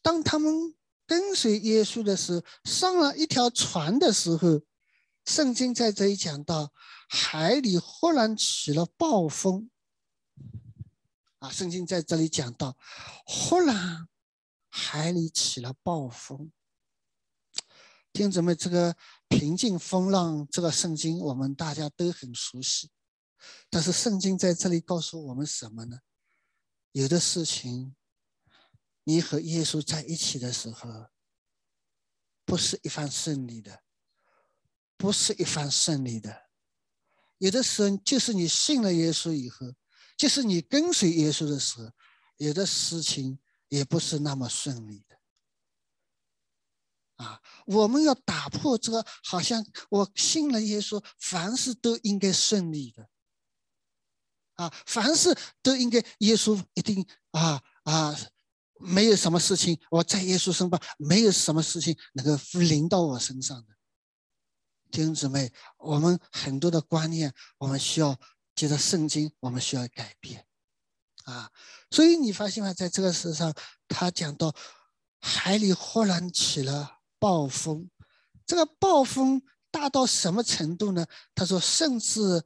[0.01, 0.73] 当他们。
[1.11, 4.61] 跟随耶稣的时候，上了一条船的时候，
[5.25, 6.71] 圣经在这里讲到，
[7.09, 9.69] 海里忽然起了暴风。
[11.39, 12.77] 啊，圣经在这里讲到，
[13.25, 14.07] 忽然
[14.69, 16.49] 海里起了暴风。
[18.13, 18.95] 听姊妹，这个
[19.27, 22.89] 平静风浪，这个圣经我们大家都很熟悉，
[23.69, 25.99] 但是圣经在这里告诉我们什么呢？
[26.93, 27.97] 有的事情。
[29.03, 31.07] 你和耶稣在一起的时候，
[32.45, 33.83] 不是一番顺利的，
[34.97, 36.49] 不是一番顺利的。
[37.39, 39.73] 有的时候，就是你信了耶稣以后，
[40.15, 41.91] 就是你跟随耶稣的时候，
[42.37, 45.17] 有的事情也不是那么顺利的。
[47.23, 53.09] 啊，我们要打破这个，好像我信了耶稣，凡事都应该顺利的。
[54.55, 58.15] 啊，凡事都应该耶稣一定啊啊。
[58.81, 63.75] 没有什么事情，我在耶稣身旁，没有什么事情能够临到我身上的
[64.89, 68.19] 弟兄姊妹，我们很多的观念，我们需要
[68.55, 70.45] 接着圣经，我们需要改变
[71.23, 71.49] 啊。
[71.89, 72.73] 所以你发现吗？
[72.73, 73.53] 在这个世上，
[73.87, 74.53] 他讲到
[75.19, 77.89] 海里忽然起了暴风，
[78.45, 81.05] 这个暴风大到什么程度呢？
[81.33, 82.43] 他说，甚至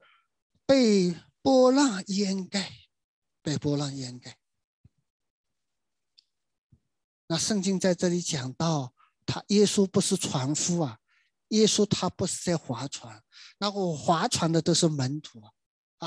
[0.65, 2.71] 被波浪掩盖，
[3.41, 4.37] 被波浪掩盖。
[7.27, 8.93] 那圣经在这里讲到，
[9.25, 10.99] 他耶稣不是船夫啊，
[11.47, 13.23] 耶稣他不是在划船，
[13.57, 15.49] 那我划船的都是门徒啊，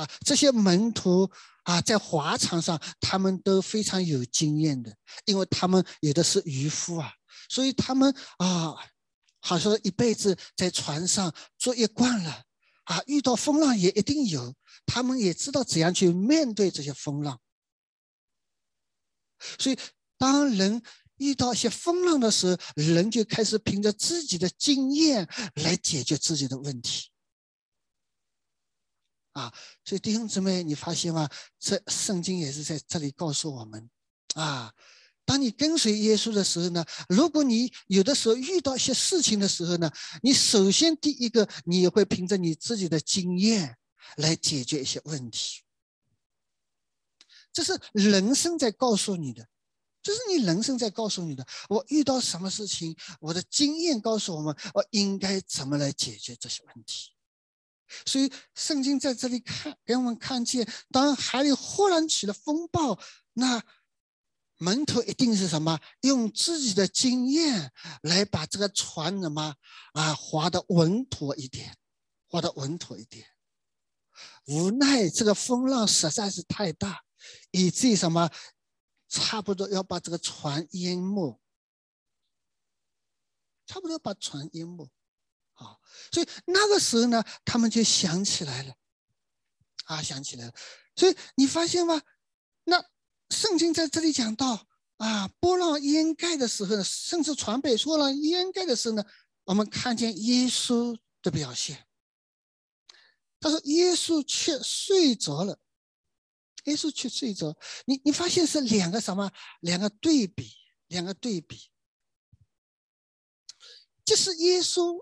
[0.01, 1.29] 啊，这些门徒
[1.63, 7.11] 啊，在划船上他们都非常有经验的，因为他们有的是渔夫啊，
[7.49, 8.77] 所以他们啊，
[9.41, 12.43] 好像一辈子在船上作业惯了
[12.85, 14.55] 啊，遇到风浪也一定有，
[14.85, 17.41] 他们也知道怎样去面对这些风浪，
[19.59, 19.77] 所以
[20.17, 20.81] 当人。
[21.19, 27.09] 遇到一些风浪的时候，人就开始凭着自己的经验来解决自己的问题。
[29.33, 29.53] 啊，
[29.85, 31.29] 所以弟兄姊妹，你发现吗？
[31.59, 33.89] 这圣经也是在这里告诉我们：
[34.33, 34.73] 啊，
[35.23, 39.89] 当你跟随耶稣的时候呢，如果你有的时候遇到一些事情的时候呢，
[40.23, 43.77] 你首先第一个，你也会凭着你自己的经验
[44.17, 45.61] 来解决一些问题。
[47.53, 49.47] 这是人生在告诉你的。
[50.01, 51.45] 这是你人生在告诉你的。
[51.67, 57.11] 我遇到什么事情，我的经验告诉我们，我应该怎么来解决这些问题。
[58.05, 62.99] 所以圣经在这里看，给我们看见，当海里忽然起了风暴，
[63.33, 63.61] 那
[64.57, 65.79] 门徒一定是什么？
[66.01, 67.71] 用自己的经验
[68.03, 69.55] 来把这个船什么
[69.93, 71.75] 啊划得稳妥一点，
[72.27, 73.25] 划得稳妥一点。
[74.45, 77.01] 无奈这个风浪实在是太大，
[77.51, 78.29] 以至于什么？
[79.09, 81.41] 差不多要把这个船淹没，
[83.65, 84.89] 差不多把船淹没，
[85.55, 85.77] 啊，
[86.11, 88.75] 所以那个时候呢，他们就想起来了，
[89.85, 90.53] 啊，想起来了，
[90.95, 92.01] 所以你发现吗？
[92.63, 92.81] 那
[93.29, 94.67] 圣经在这里讲到
[94.97, 99.03] 啊，波浪淹盖的时候呢，甚至船被波浪淹盖的时候呢，
[99.43, 101.85] 我们看见耶稣的表现。
[103.41, 105.57] 他说：“耶稣却睡着了。”
[106.65, 107.57] 耶稣却睡着。
[107.85, 109.31] 你你发现是两个什么？
[109.61, 110.51] 两个对比，
[110.87, 111.69] 两个对比。
[114.03, 114.97] 就是耶稣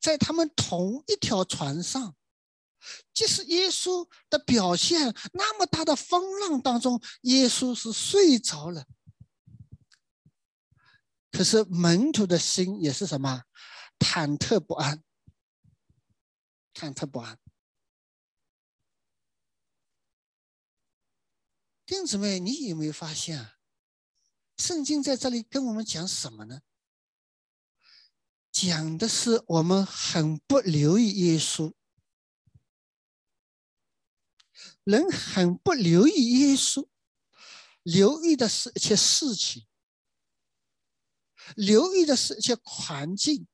[0.00, 2.16] 在他们同一条船上，
[3.12, 8.86] 即使耶稣的表现那么大的风浪当中，耶稣是睡着了。
[11.30, 13.44] 可是门徒的心也是什么？
[13.98, 15.02] 忐忑不安，
[16.72, 17.38] 忐忑不安。
[21.88, 23.56] 弟兄姊妹，你有没有发现啊？
[24.58, 26.60] 圣经在这里跟我们讲什么呢？
[28.52, 31.72] 讲的是我们很不留意耶稣，
[34.84, 36.86] 人很不留意耶稣，
[37.82, 39.66] 留意的是一些事情，
[41.56, 43.48] 留意的是一些环境，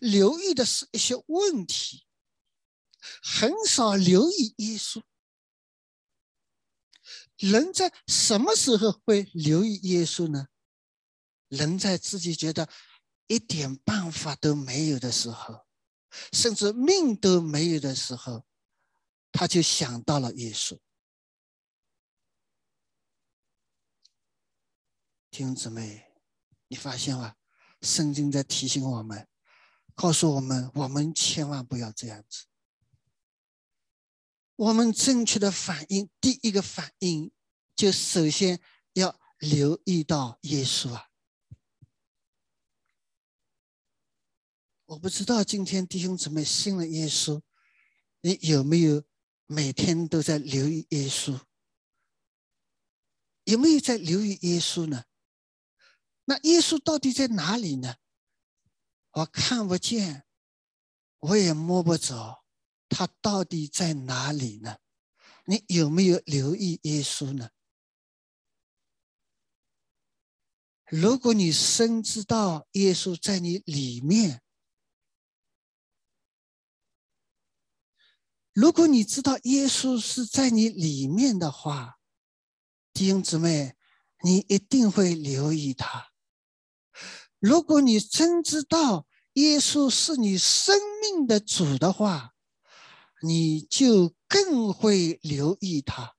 [0.00, 2.08] 留意的是一些问题，
[3.22, 5.00] 很少留意耶稣。
[7.38, 10.48] 人在什么时候会留意耶稣呢？
[11.48, 12.68] 人在自己觉得
[13.26, 15.66] 一点办法都没有的时候，
[16.32, 18.46] 甚至命都没有的时候，
[19.30, 20.78] 他就想到了耶稣。
[25.30, 26.12] 弟兄姊妹，
[26.68, 27.34] 你发现吗？
[27.82, 29.28] 圣经在提醒我们，
[29.94, 32.46] 告诉我们，我们千万不要这样子。
[34.56, 37.30] 我们正确的反应，第一个反应
[37.76, 38.58] 就首先
[38.94, 41.10] 要留意到耶稣啊！
[44.86, 47.42] 我不知道今天弟兄姊妹信了耶稣，
[48.22, 49.04] 你有没有
[49.46, 51.38] 每天都在留意耶稣？
[53.44, 55.04] 有没有在留意耶稣呢？
[56.24, 57.96] 那耶稣到底在哪里呢？
[59.10, 60.24] 我看不见，
[61.18, 62.44] 我也摸不着。
[62.88, 64.78] 他到底在哪里呢？
[65.44, 67.50] 你有没有留意耶稣呢？
[70.88, 74.40] 如果你深知道耶稣在你里面，
[78.52, 81.98] 如果你知道耶稣是在你里面的话，
[82.92, 83.74] 弟兄姊妹，
[84.22, 86.12] 你一定会留意他。
[87.38, 92.32] 如果你真知道耶稣是你生命的主的话，
[93.22, 96.15] 你就更会留意他。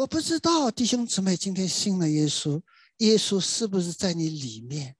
[0.00, 2.62] 我不知道弟兄姊妹今天信了耶稣，
[2.98, 4.96] 耶稣是不是在你里面？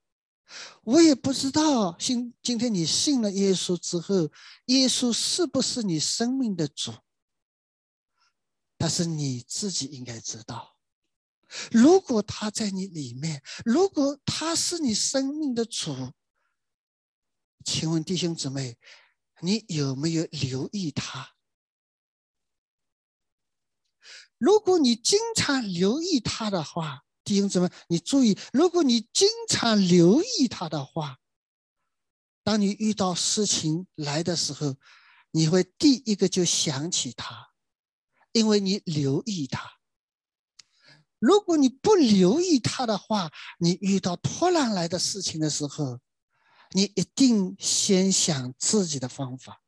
[0.83, 4.29] 我也不知道信今天你信了耶稣之后，
[4.65, 6.93] 耶稣是不是你生命的主？
[8.77, 10.77] 但是你自己应该知道，
[11.71, 16.11] 如果他在你里面，如果他是你生命的主。
[17.65, 18.77] 请问弟兄姊妹，
[19.39, 21.27] 你有没有留意他？
[24.41, 31.19] 如果你经常留意他的话，弟兄姊妹，你注意，如果你经常留意他的话，
[32.43, 34.77] 当你遇到事情来的时候，
[35.29, 37.51] 你会第一个就想起他，
[38.31, 39.73] 因为你留意他。
[41.19, 45.99] 如果你不留意他的话，你遇到突然来的事情的时候，
[46.71, 49.60] 你一定先想自己的方法。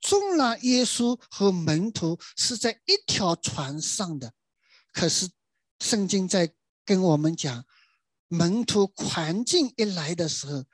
[0.00, 4.32] 纵然耶稣和门徒是在一条船上的，
[4.92, 5.28] 可是
[5.80, 7.64] 圣经在跟我们讲，
[8.28, 10.64] 门徒环境一来的时候，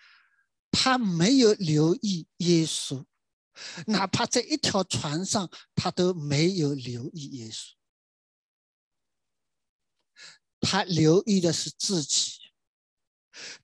[0.70, 3.04] 他没有留意耶稣，
[3.86, 7.72] 哪怕在一条船上，他都没有留意耶稣。
[10.60, 12.41] 他留意的是自己。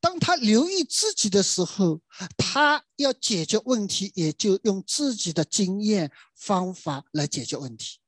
[0.00, 2.00] 当他留意自己的时候，
[2.36, 7.98] 他要解决问题，也就用自己的经验方法来解决问题。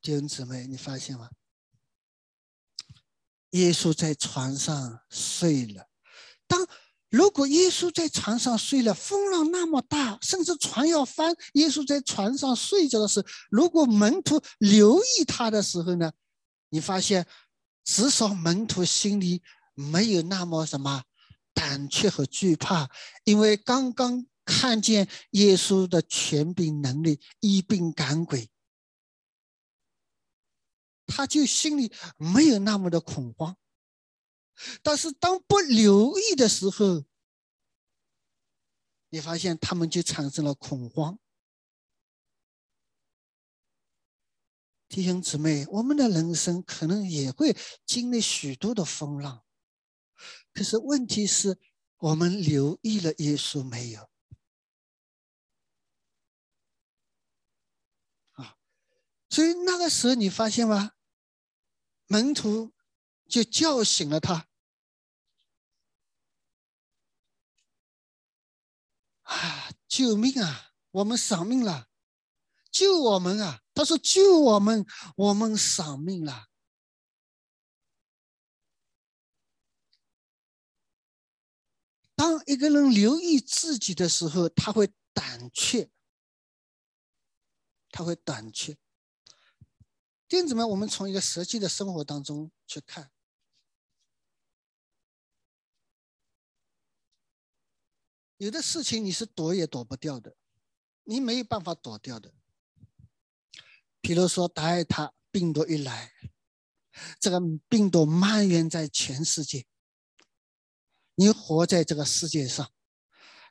[0.00, 1.30] 弟兄姊妹，你发现吗？
[3.50, 5.88] 耶稣在床上睡了，
[6.46, 6.66] 当。
[7.10, 16.12] 如果耶稣在床上睡了，风浪那么大，甚至船要翻，耶稣在船上睡着的时候，如果门徒留意他的时候呢？
[16.70, 17.26] 你发现，
[17.84, 19.42] 至少门徒心里
[19.74, 21.04] 没有那么什么
[21.54, 22.90] 胆怯和惧怕，
[23.24, 28.50] 因为刚刚看见耶稣的权柄能力，一并赶鬼，
[31.06, 33.56] 他就心里没有那么的恐慌。
[34.82, 37.04] 但是当不留意的时候，
[39.08, 41.18] 你发现他们就产生了恐慌。
[44.88, 49.44] 弟兄姊妹，我们的人生可能也会经历许多的风浪，
[50.54, 51.58] 可是问题是，
[51.98, 54.10] 我们留意了耶稣没有？
[58.32, 58.56] 啊，
[59.28, 60.92] 所以那个时候你发现吗？
[62.06, 62.72] 门徒
[63.28, 64.48] 就叫醒了他。
[69.24, 70.72] 啊，救命啊！
[70.90, 71.87] 我们丧命了，
[72.70, 73.62] 救我们啊！
[73.74, 76.46] 他说：“救我们，我们丧命了。”
[82.14, 85.90] 当一个人留意自己的时候，他会胆怯，
[87.90, 88.74] 他会胆怯。
[90.26, 93.10] 弟兄姊妹，我们从一个实际的生活当中去看。
[98.36, 100.36] 有的事情你是躲也躲不掉的，
[101.04, 102.34] 你没有办法躲掉的。
[104.00, 106.12] 比如说，达尔塔病毒一来，
[107.20, 109.66] 这个病毒蔓延在全世界。
[111.14, 112.70] 你活在这个世界上，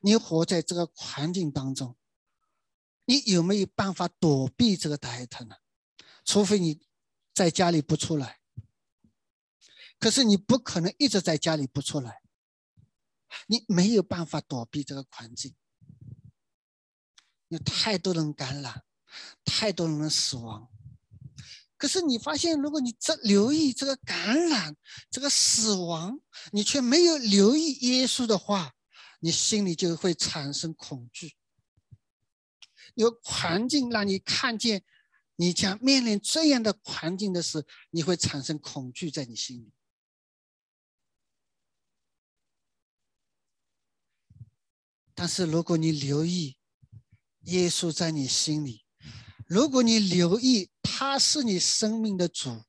[0.02, 1.98] 你活在这个环境当中，
[3.06, 5.58] 你有没有办法躲避这个达尔塔呢？
[6.24, 6.82] 除非你
[7.34, 8.40] 在家里不出来。
[10.00, 12.22] 可是你不可能一直在家里不出来。
[13.48, 15.54] 你没有办法躲避这个环境，
[17.50, 18.86] 有太多人感染，
[19.46, 20.70] 太多人的死亡。
[21.78, 24.76] 可是你发现，如果你这留意这个感染、
[25.12, 26.20] 这个死亡，
[26.52, 28.74] 你却没有留意耶稣的话，
[29.20, 31.36] 你心里就会产生恐惧。
[32.96, 34.84] 有环境让你看见，
[35.36, 39.72] 你将面临这样的环境的时候，你会产生恐惧在你心里。
[45.14, 46.58] 但是，如果你留意
[47.42, 48.87] 耶稣在你心里，
[49.48, 52.64] 如果你留意他是你生命的主，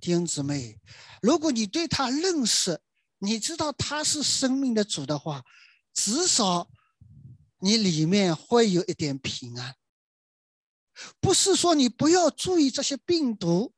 [0.00, 0.78] 弟兄姊妹，
[1.20, 2.80] 如果你对他认识，
[3.18, 5.44] 你知道他是生命的主的话，
[5.92, 6.70] 至少
[7.58, 9.76] 你里面会有一点平安。
[11.20, 13.74] 不是说你不要注意这些病毒，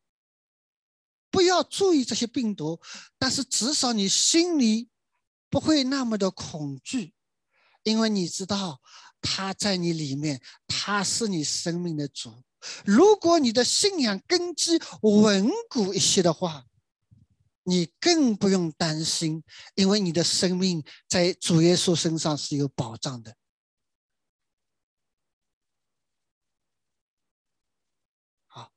[1.30, 2.80] 不要注意这些病毒，
[3.18, 4.88] 但是至少你心里
[5.48, 7.14] 不会那么的恐惧。
[7.82, 8.80] 因为你知道
[9.20, 12.42] 他在你里面，他是你生命的主。
[12.84, 16.66] 如果你的信仰根基稳固一些的话，
[17.62, 19.42] 你更不用担心，
[19.74, 23.36] 因为你的生命在主耶稣身上是有保障的。
[28.46, 28.72] 好，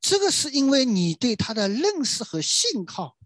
[0.00, 3.16] 这个是因为你对他的认识和信靠。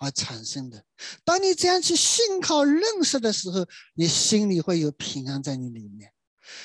[0.00, 0.82] 而产生的。
[1.24, 6.12] 当你这样去信靠认识的时候，你心里会有平安在你里面。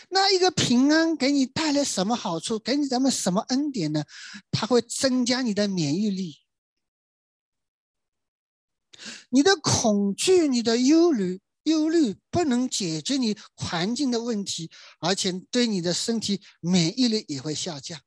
[0.10, 2.58] 那一个平安给你带来什么好处？
[2.58, 4.04] 给你咱们什么恩典呢？
[4.50, 6.38] 它会增加你的免疫力。
[9.30, 18.00] 你的恐惧、你的忧虑、忧虑不能解决你环境的问题，而且对你的身体免疫力也会下降。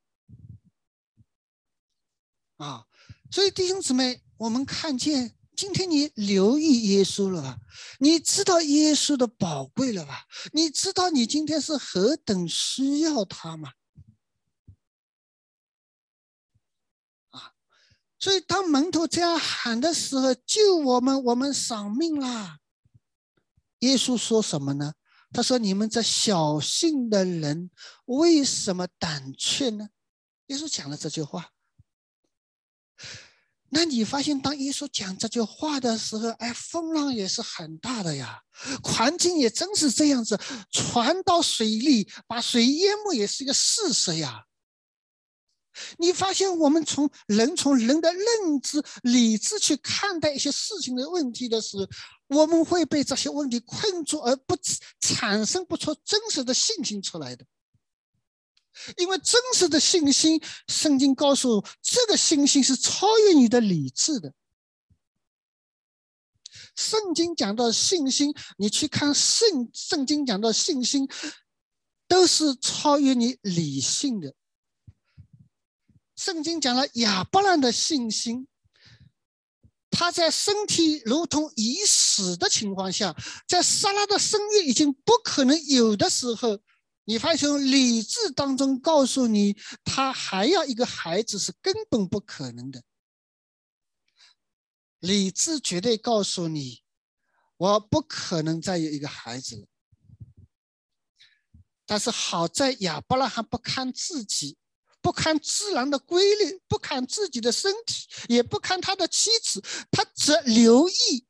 [2.57, 2.87] 啊，
[3.31, 4.23] 所以弟兄姊妹。
[4.39, 7.59] 我们看见今天你留意耶稣了吧？
[7.99, 10.25] 你知道耶稣的宝贵了吧？
[10.53, 13.73] 你知道你今天是何等需要他吗？
[17.31, 17.53] 啊！
[18.19, 22.61] 所以当门徒这样喊的时候，救我们，我们丧命啦！
[23.81, 24.95] 耶稣说什么呢？
[25.31, 27.71] 他说：“你们这小信的人，
[28.07, 29.91] 为什么胆怯呢？”
[30.49, 31.51] 耶稣讲了这句话。
[33.71, 38.41] 那你发现，当耶稣讲这句话的时候，哎，风浪也是很大的呀，
[38.83, 40.39] 环境也真是这样子，
[40.71, 44.45] 船到水里，把水淹没也是一个事实呀。
[45.99, 51.87] 你发现，我们从人从人的认知、理智去看待一些事情的问题的时候，
[52.29, 54.59] 我们会被这些问题困住，而不
[54.99, 57.45] 产生不出真实的信心出来的。
[58.97, 64.33] 因为真实的信心，圣经告诉这个信心是超越你的理智的。
[66.77, 71.09] 圣经讲到信心，你去看圣圣经讲到信心，
[72.07, 74.35] 都是超越你理性的。
[76.17, 78.47] 圣经讲了亚伯兰的信心，
[79.91, 83.15] 他在身体如同已死的情况下，
[83.49, 86.59] 在撒拉的生育已经不可能有的时候。
[87.09, 92.83] 你发现理智当中告诉你，他还要一个孩子是根本不可能的。
[94.99, 96.83] 理智绝对告诉你，
[97.57, 99.67] 我不可能再有一个孩子了。
[101.87, 104.59] 但是好在亚伯拉罕不看自己，
[105.01, 111.27] 不看自然的规律，不看自己的身体，也不看他的妻子，他只留意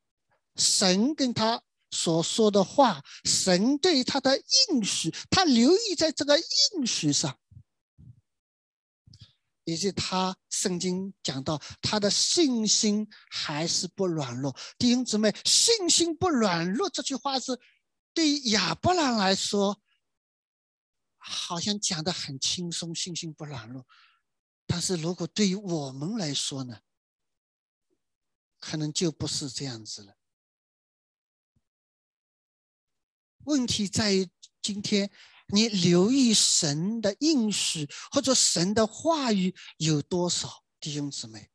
[0.56, 4.36] 神跟他所说的话，神对他的
[4.70, 7.38] 应许，他留意在这个应许上。
[9.64, 17.60] 以及他圣经讲到他的信心还是不软弱，弟兄姊妹，信心不软弱这句话是
[18.14, 19.82] 对于亚伯兰来说，
[21.18, 23.86] 好像讲的很轻松，信心不软弱。
[24.66, 26.80] 但是如果对于我们来说呢，
[28.58, 30.17] 可能就不是这样子了。
[33.48, 34.28] 问题在于
[34.62, 35.10] 今天。
[35.50, 41.48] 你留意神的应许或者神的话语有多少，弟兄姊妹？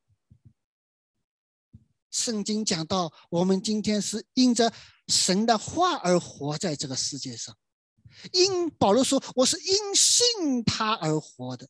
[2.09, 4.73] 圣经讲到，我们今天是因着
[5.09, 7.55] 神的话而活在这个世界上。
[8.31, 11.69] 因保罗说：“我是因信他而活的。”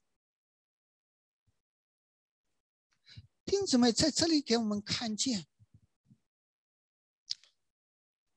[3.43, 5.45] 弟兄姊妹在这里给我们看见。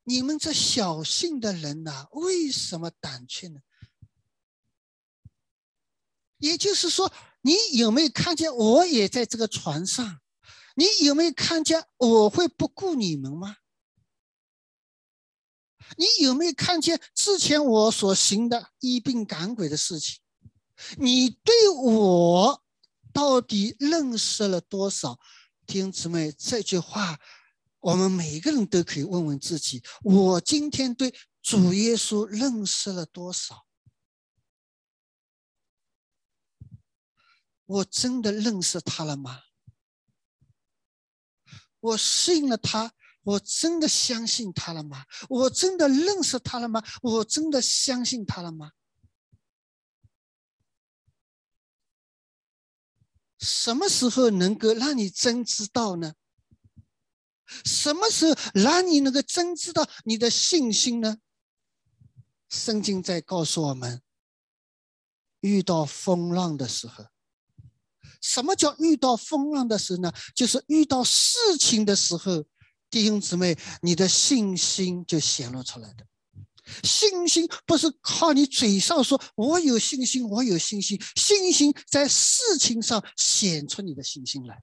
[0.08, 3.60] 你们这小信的人呐，为什么胆怯呢？
[6.38, 10.20] 也就是说，你有没有看见我也在这个船上？
[10.76, 13.56] 你有没有看见我会不顾你们吗？
[15.96, 20.20] 你有没有看见之前我所行的医病赶鬼的事情？
[20.98, 22.62] 你对我
[23.12, 25.18] 到底认识了多少？
[25.66, 27.18] 弟兄姊妹，这句话。
[27.86, 33.64] 我们每一个人都可以问问自己：我今天对主耶稣认识了多少？
[37.64, 39.42] 我真的认识他了吗？
[41.78, 45.06] 我信了他，我真的相信他了吗？
[45.28, 46.82] 我真的认识他了吗？
[47.02, 48.72] 我真的相信他了吗？
[53.38, 56.14] 什么时候能够让你真知道呢？
[57.64, 61.18] 什么时候让你能够真知道你的信心呢？
[62.48, 64.02] 圣经在告诉我们：
[65.40, 67.06] 遇到风浪的时候，
[68.20, 70.12] 什么叫遇到风浪的时候呢？
[70.34, 72.44] 就是遇到事情的时候，
[72.88, 76.06] 弟兄姊妹，你的信心就显露出来的。
[76.82, 84.60] 信心不是靠你嘴上说“我有信心，我有信心”，信心在事情上显出你的信心来。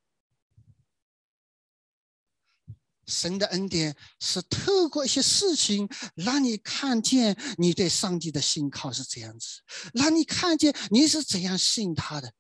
[3.06, 9.62] 神的恩典是透过一些事情，让你看见你对上帝的信靠是这样子，
[9.94, 12.34] 让你看见你是怎样信他的，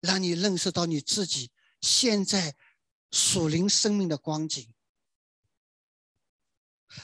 [0.00, 1.50] 让你认识到你自己
[1.80, 2.54] 现在
[3.10, 4.72] 属灵生命的光景，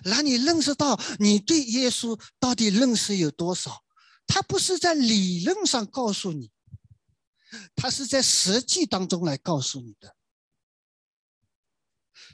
[0.04, 3.84] 让你认识到你对耶稣到底认识有多少。
[4.26, 6.50] 他不是在理论上告诉你。
[7.74, 10.16] 他是在实际当中来告诉你的，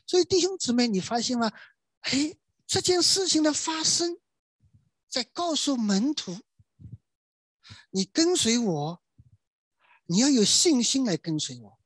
[0.07, 1.53] 所以弟兄姊妹，你发现吗？
[2.01, 4.19] 哎，这件事情的发生，
[5.09, 6.39] 在告诉门徒：
[7.91, 9.03] 你跟随我，
[10.07, 11.81] 你要有信心来跟随我。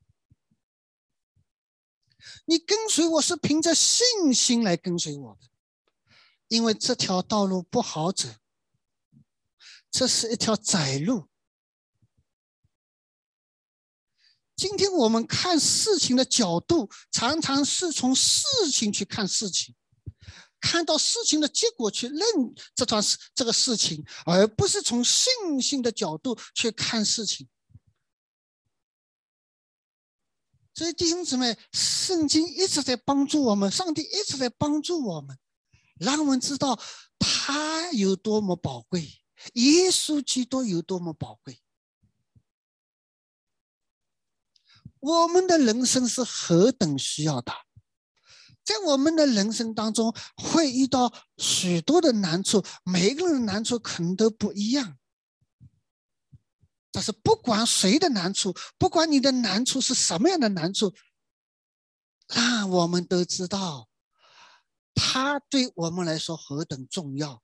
[2.46, 5.48] 你跟随我是凭着信心来跟随我的，
[6.48, 8.28] 因为这条道路不好走，
[9.90, 11.28] 这是一条窄路。
[14.56, 19.74] 今天我们看事情的角度，常常是从事情去看事情，
[20.60, 22.20] 看到事情的结果去认
[22.74, 27.48] 这段事这个事情，而不是从信心的角度去看事情。
[30.72, 35.38] 所以弟兄姊妹，圣经一直在帮助我们，上帝一直在帮助我们，
[35.98, 36.80] 让我们知道
[37.18, 39.20] 他有多么宝贵，
[39.54, 41.60] 耶稣基督有多么宝贵。
[45.04, 47.52] 我们的人生是何等需要的，
[48.64, 54.96] 在我们的人生当中会遇到许多的难处，每个人的难处可能都不一样。
[56.90, 60.94] 但是不管谁的难处，不管你的难处是什么样的难处，
[62.28, 63.90] 那我们都知道，
[64.94, 67.42] 他对我们来说何等重要，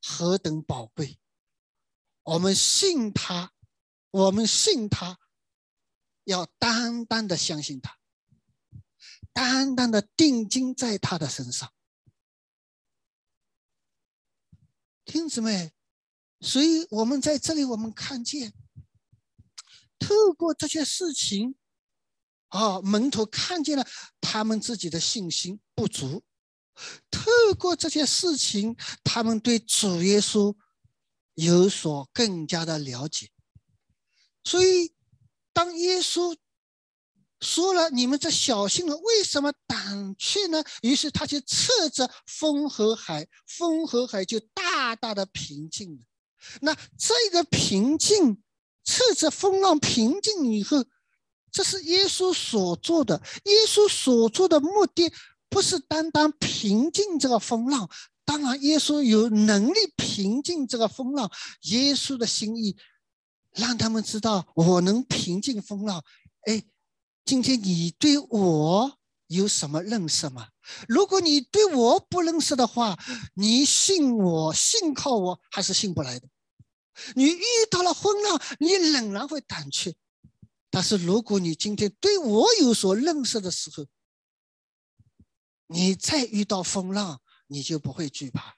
[0.00, 1.18] 何等宝贵。
[2.22, 3.50] 我们信他，
[4.12, 5.18] 我们信他。
[6.24, 7.98] 要单单的相信他，
[9.32, 11.72] 单单的定睛在他的身上，
[15.04, 15.72] 听姊妹，
[16.40, 18.52] 所以我们在这里，我们看见，
[19.98, 21.56] 透过这些事情，
[22.48, 23.86] 啊，门徒看见了
[24.20, 26.22] 他们自己的信心不足，
[27.10, 30.56] 透过这些事情，他们对主耶稣
[31.34, 33.30] 有所更加的了解。
[34.44, 34.94] 所以，
[35.52, 36.36] 当耶稣
[37.40, 46.04] 说了“你们这小心人为什么胆怯呢？”于是他就侧着风和海，风和海就大大的平静了。
[46.60, 48.42] 那这个平静，
[48.84, 50.84] 侧着风浪平静以后，
[51.50, 53.20] 这是耶稣所做的。
[53.44, 55.12] 耶稣所做的目的
[55.48, 57.90] 不是单单平静这个风浪，
[58.24, 61.30] 当然耶稣有能力平静这个风浪。
[61.62, 62.76] 耶稣的心意。
[63.54, 66.04] 让他们知道我能平静风浪。
[66.46, 66.62] 哎，
[67.24, 68.98] 今天你对我
[69.28, 70.48] 有什么认识吗？
[70.88, 72.98] 如果你对我不认识的话，
[73.34, 76.28] 你信我、信靠我还是信不来的。
[77.14, 79.94] 你遇到了风浪，你仍然会胆怯。
[80.70, 83.86] 但是如果你今天对我有所认识的时候，
[85.66, 88.56] 你再遇到风浪，你就不会惧怕。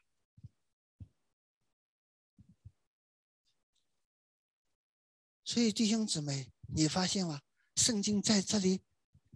[5.54, 7.40] 所以，弟兄姊妹，你发现吗？
[7.76, 8.80] 圣经在这里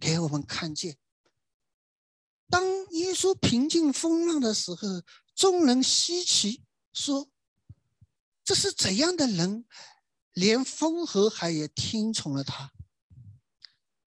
[0.01, 0.97] 给我们看见，
[2.49, 2.61] 当
[2.91, 5.01] 耶稣平静风浪的时候，
[5.33, 7.29] 众人稀奇，说
[8.43, 9.63] ：“这是怎样的人，
[10.33, 12.73] 连风和海也听从了他？”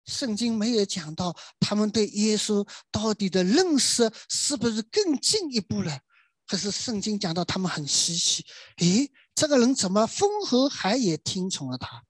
[0.05, 6.01] 圣经没有讲到他们对耶稣到底的认识是不是更进一步了。
[6.45, 8.45] 可是圣经讲到他们很稀奇，
[8.77, 12.05] 诶，这个人怎么风和海也听从了他？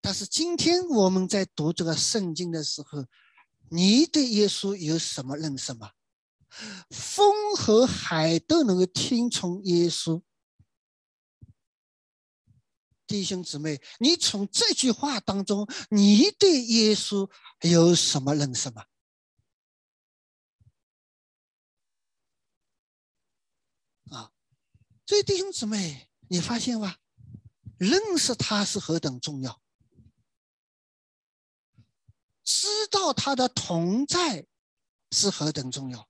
[0.00, 3.06] 但是今天我们在读这个圣经的时候，
[3.70, 5.92] 你对耶稣有什么认识吗？
[6.90, 10.22] 风和海都能够听从耶稣，
[13.06, 18.86] 弟兄姊妹，你从这句话当中，你对耶稣有什么认识吗？
[24.10, 24.32] 啊
[25.06, 26.96] 所以，弟兄姊妹，你发现吗？
[27.78, 29.62] 认识他是何等重要，
[32.42, 34.48] 知道他的同在
[35.12, 36.08] 是何等重要。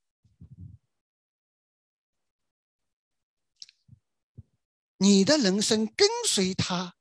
[4.97, 6.97] 你的人生跟随他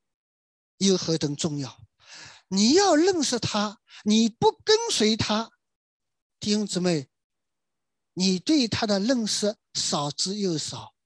[0.80, 1.82] 又何等重要？
[2.50, 5.52] 你要认识他，你不跟随他，
[6.42, 7.08] 弟兄姊妹，
[8.14, 10.97] 你对他的认识少之又少。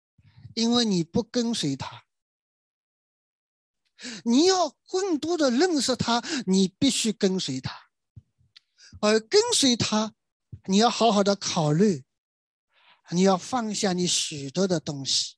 [0.56, 2.06] 因为你不跟随他，
[4.24, 7.90] 你要更多的认识他，你必须跟随他。
[9.00, 10.14] 而跟随他，
[10.66, 12.06] 你要好好的考虑，
[13.12, 15.38] 你要放下你许多的东西，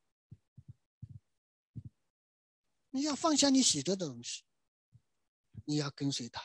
[2.89, 4.43] 你要放下你许多的东西，
[5.66, 6.43] 你要跟随他。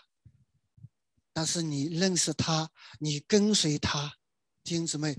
[1.33, 4.19] 但是你认识他，你跟随他，
[4.63, 5.17] 弟兄姊妹，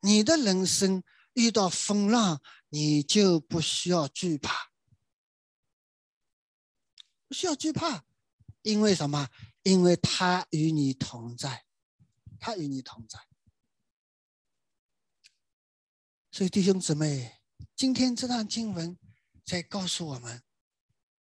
[0.00, 1.02] 你的人生
[1.34, 2.40] 遇到风浪。
[2.74, 4.72] 你就不需要惧怕，
[7.28, 8.06] 不需要惧怕，
[8.62, 9.28] 因为什么？
[9.62, 11.66] 因为他与你同在，
[12.40, 13.20] 他与你同在。
[16.30, 17.42] 所以弟兄姊妹，
[17.76, 18.98] 今天这段经文
[19.44, 20.42] 在告诉我们：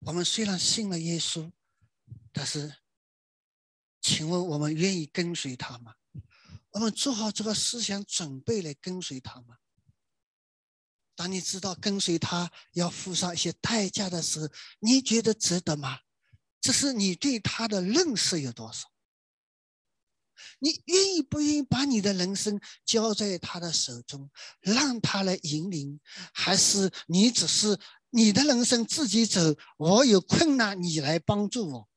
[0.02, 1.50] 我们虽然信了耶稣，
[2.30, 2.76] 但是，
[4.00, 5.96] 请问我们愿意跟随他吗？
[6.70, 9.58] 我们做好这个思想准备来跟随他吗？
[11.20, 14.48] 当你知道跟随他要付上一些代价的时候，
[14.78, 15.98] 你觉得值得吗？
[16.62, 18.90] 这是你对他的认识有多少？
[20.60, 24.30] 你愿意不愿意把你的人生交在他的手中，
[24.62, 26.00] 让他来引领？
[26.32, 29.40] 还是你只是你的人生自己走？
[29.76, 31.88] 我有困难，你来帮助我？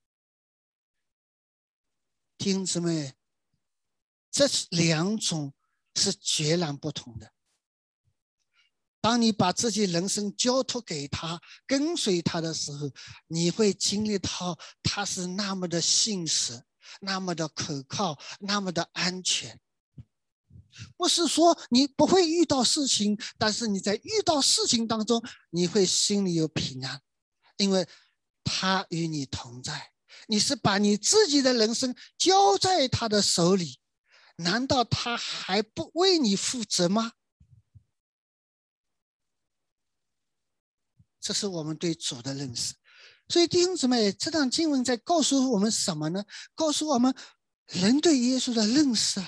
[2.37, 3.13] 弟兄姊妹，
[4.29, 5.53] 这是两种
[5.95, 7.31] 是截然不同的。
[9.03, 12.89] 当你把自己人生交托给他，跟随他的时候，
[13.27, 16.63] 你会经历到他是那么的信实，
[17.01, 19.59] 那么的可靠，那么的安全。
[20.95, 27.01] 不是说你不会遇到事情，但是你在遇到事情当中，你会心里有平安，
[27.57, 27.85] 因为
[28.45, 29.91] 他与你同在。
[30.27, 33.79] 你是把你自己的人生交在他的手里，
[34.37, 37.11] 难道他还不为你负责吗？
[41.23, 42.73] 这是我们对主的认识，
[43.29, 46.25] 所以弟兄姊妹，这段经文在告诉我们什么呢？
[46.53, 47.15] 告诉我们，
[47.67, 49.25] 人对耶稣的认识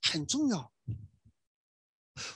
[0.00, 0.72] 很重要，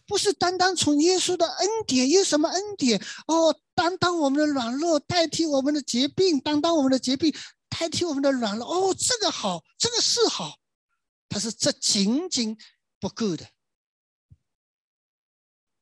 [0.04, 7.32] 不是单单从耶稣的恩典有什么恩典哦，担当我们的软弱，代替我们的疾病，担当我们的疾病，
[7.68, 10.58] 代替我们的软弱哦，这个好，这个是好，
[11.28, 12.58] 但是这仅仅
[12.98, 13.48] 不够的，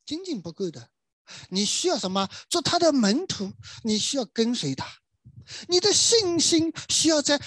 [0.04, 0.89] 仅仅不够的。
[1.48, 2.28] 你需要什么？
[2.48, 3.52] 做他的门徒，
[3.82, 4.86] 你需要跟随他。
[5.68, 7.40] 你的信心需要在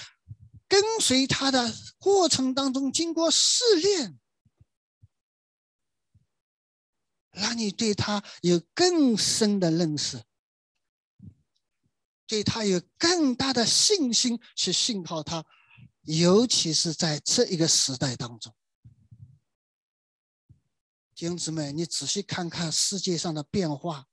[0.68, 4.18] 跟随他的过程当中经过试炼，
[7.30, 10.22] 让你对他有更深的认识，
[12.26, 15.44] 对他有更大的信心去信靠他，
[16.02, 18.54] 尤其是在这一个时代当中。
[21.14, 24.08] 弟兄姊妹，你仔细看看世界上的变化。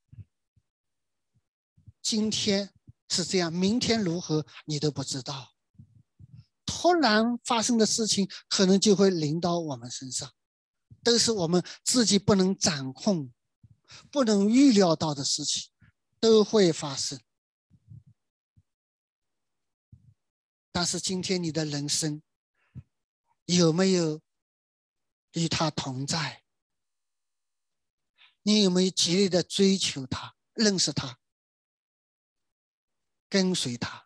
[1.99, 2.72] 今天
[3.10, 5.56] 是这样，明天如何你都不知道。
[6.64, 10.32] 突然发生的事情，可能就会临到我们身上，
[11.04, 13.32] 都是我们自己不能掌控、
[14.12, 15.72] 不能预料到的事情，
[16.20, 17.20] 都会发生。
[20.72, 22.22] 但是今天你的人生
[23.45, 24.22] 有没有
[25.34, 26.40] 与他同在？
[28.43, 31.19] 你有没有极力的追求他、认识他、
[33.29, 34.05] 跟随他？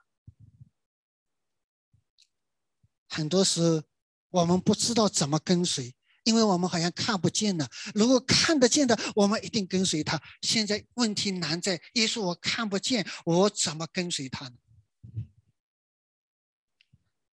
[3.07, 3.83] 很多时候
[4.29, 7.69] 我们不知道怎么跟随，因为我们好像看不见的。
[7.93, 10.21] 如果看得见的，我们一定跟随他。
[10.41, 14.57] 现在问题难在耶稣，我看不见，我怎么跟随他呢？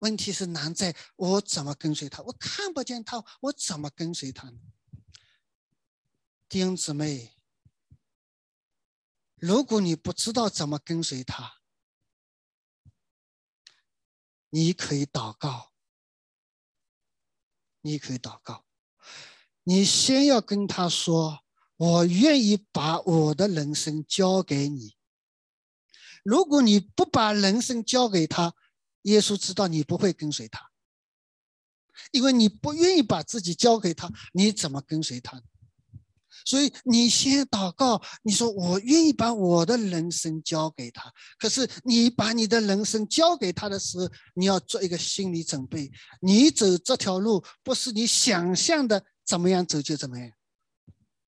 [0.00, 2.22] 问题是难在我怎么跟随他？
[2.22, 4.58] 我看不见他，我怎么跟随他呢？
[6.48, 7.34] 弟兄姊妹，
[9.36, 11.60] 如果你不知道怎么跟随他，
[14.50, 15.72] 你可以祷告。
[17.80, 18.66] 你可以祷告，
[19.62, 21.44] 你先要跟他说
[21.76, 24.96] ：“我愿意把我的人生交给你。”
[26.24, 28.54] 如果你不把人生交给他，
[29.02, 30.70] 耶稣知道你不会跟随他，
[32.10, 35.44] 因为你不愿意把自己交给他，你怎么跟随他呢？
[36.44, 41.12] 所以你先祷告，你说我愿意把我的人生交给他。
[41.38, 45.90] 可是你把你的人生交给他的时候，你要做一个心理准备。
[46.20, 50.30] 你走这条路不是你想象的怎么样走就怎么样。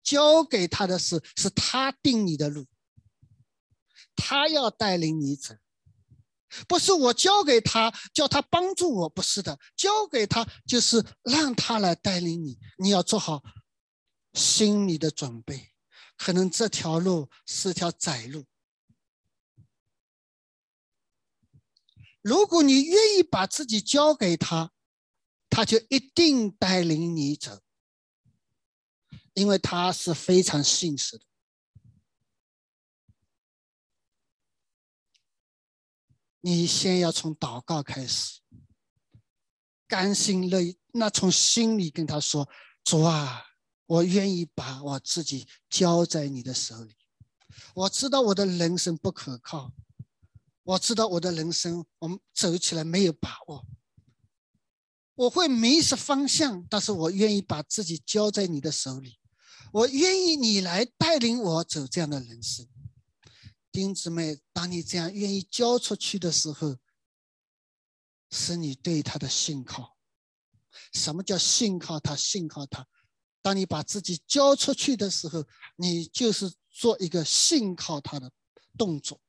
[0.04, 2.66] 交给他的事是他定你的路，
[4.16, 5.54] 他要带领你走，
[6.68, 12.58] 不是我交给他叫他帮助我，不是的，交给他就是让他来带领你。
[12.80, 13.44] 你要做好。
[14.34, 15.74] 心理的准备，
[16.16, 18.46] 可能这条路是条窄路。
[22.22, 24.72] 如果你愿意把自己交给他，
[25.50, 27.62] 他就一定带领你走，
[29.34, 31.26] 因为他是非常信实的。
[36.42, 38.40] 你先要从祷告开始，
[39.88, 42.50] 甘心乐意，那从心里跟他说
[42.86, 43.48] ：“主啊。”
[43.92, 46.96] 我愿意把我自己交在你的手里。
[47.74, 49.74] 我知道我的人生不可靠，
[50.64, 53.68] 我知道我的人生我们走起来没有把握，
[55.16, 56.66] 我会迷失方向。
[56.70, 59.20] 但是我愿意把自己交在你的手里，
[59.74, 62.66] 我愿意你来带领我走这样的人生。
[63.74, 66.78] 丁姊妹，当你这样愿意交出去的时候，
[68.30, 69.98] 是你对他的信靠。
[70.94, 72.16] 什么叫信靠他？
[72.16, 72.88] 信靠他。
[73.42, 78.32] 当你把自己交出去的时候，你就是做一个信靠他的
[78.78, 79.20] 动作。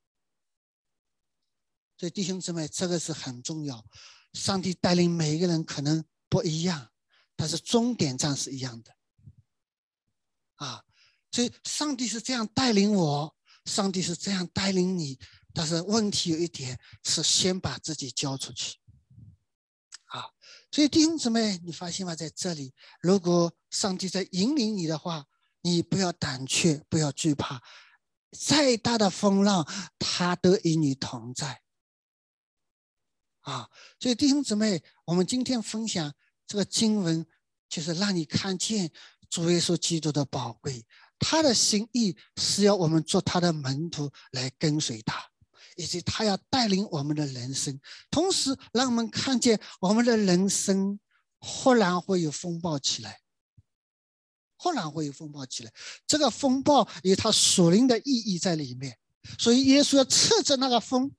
[1.96, 3.84] 所以弟兄姊妹，这个是很重要。
[4.32, 6.90] 上帝带领每一个人可能不一样，
[7.36, 8.96] 但是终点站是一样的。
[10.56, 10.84] 啊，
[11.30, 15.18] 所以上帝是这样带领我，上帝是这样带领你，
[15.52, 18.78] 但是问题有一点是先把自己交出去。
[20.72, 22.14] 所以弟兄姊妹，你发现吗？
[22.16, 25.26] 在这里，如果上帝在引领你的话，
[25.60, 27.62] 你不要胆怯，不要惧怕，
[28.30, 29.68] 再大的风浪，
[29.98, 31.60] 他都与你同在。
[33.42, 33.68] 啊，
[34.00, 36.14] 所以弟兄姊妹，我们今天分享
[36.46, 37.26] 这个经文，
[37.68, 38.90] 就是让你看见
[39.28, 40.86] 主耶稣基督的宝贵，
[41.18, 45.31] 他的心意是要我们做他的门徒来跟随他。
[45.76, 51.00] 以及他要带领我们的人生，同时让我们看见我们的人生
[51.38, 53.20] 忽然会有风暴起来，
[54.56, 55.72] 忽然会有风暴起来。
[56.06, 58.98] 这个风暴有它属灵的意义在里面，
[59.38, 61.10] 所以耶稣要斥责那个风，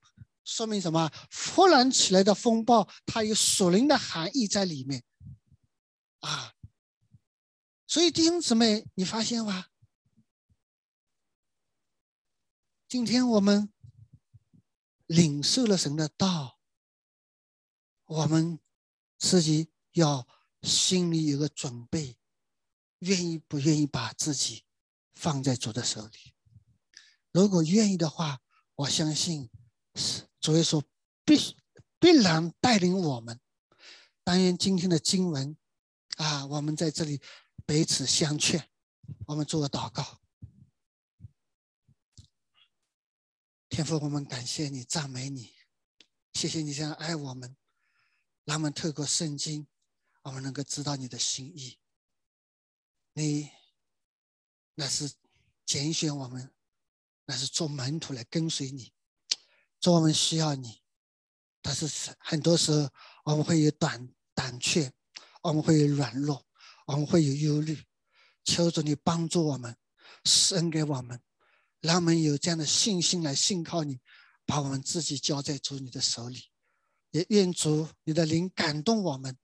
[0.44, 1.10] 说明什么？
[1.54, 5.02] 忽然起来的风暴，它有属灵的含义在里面
[6.20, 6.52] 啊。
[7.86, 9.66] 所以弟兄姊妹，你发现吗？
[12.88, 13.73] 今天我们。
[15.06, 16.58] 领受了神的道，
[18.06, 18.58] 我们
[19.18, 20.26] 自己要
[20.62, 22.18] 心里有个准备，
[23.00, 24.64] 愿意不愿意把自己
[25.14, 26.34] 放在主的手里？
[27.32, 28.40] 如果愿意的话，
[28.76, 29.50] 我相信
[30.40, 30.82] 主耶稣
[31.24, 31.56] 必
[31.98, 33.40] 必然带领我们。
[34.22, 35.56] 但愿今天的经文
[36.16, 37.20] 啊，我们在这里
[37.66, 38.70] 彼此相劝，
[39.26, 40.22] 我们做个祷告。
[43.74, 45.52] 天父，我们感谢你，赞美你，
[46.34, 47.56] 谢谢你这样爱我们，
[48.44, 49.66] 让我们透过圣经，
[50.22, 51.76] 我们能够知道你的心意。
[53.14, 53.50] 你
[54.76, 55.12] 那是
[55.66, 56.54] 拣选我们，
[57.24, 58.92] 那是做门徒来跟随你，
[59.80, 60.80] 做我们需要你。
[61.60, 62.88] 但是很多时候
[63.24, 64.92] 我们会有胆胆怯，
[65.42, 66.46] 我们会有软弱，
[66.86, 67.82] 我们会有忧虑。
[68.44, 69.76] 求主你帮助我们，
[70.24, 71.20] 施恩给我们。
[71.84, 74.00] 让我们有这样的信心来信靠你，
[74.46, 76.44] 把我们自己交在主你的手里，
[77.10, 79.36] 也愿主你的灵感动我们，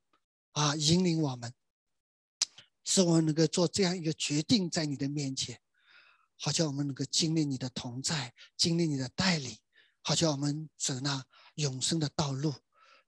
[0.53, 1.53] 啊，引领我们，
[2.82, 5.61] 使我们能够做这样一个决定，在你的面前，
[6.38, 9.59] 好叫我们能够经历你的同在，经历你的带领，
[10.01, 11.22] 好叫我们走那
[11.57, 12.55] 永生的道路。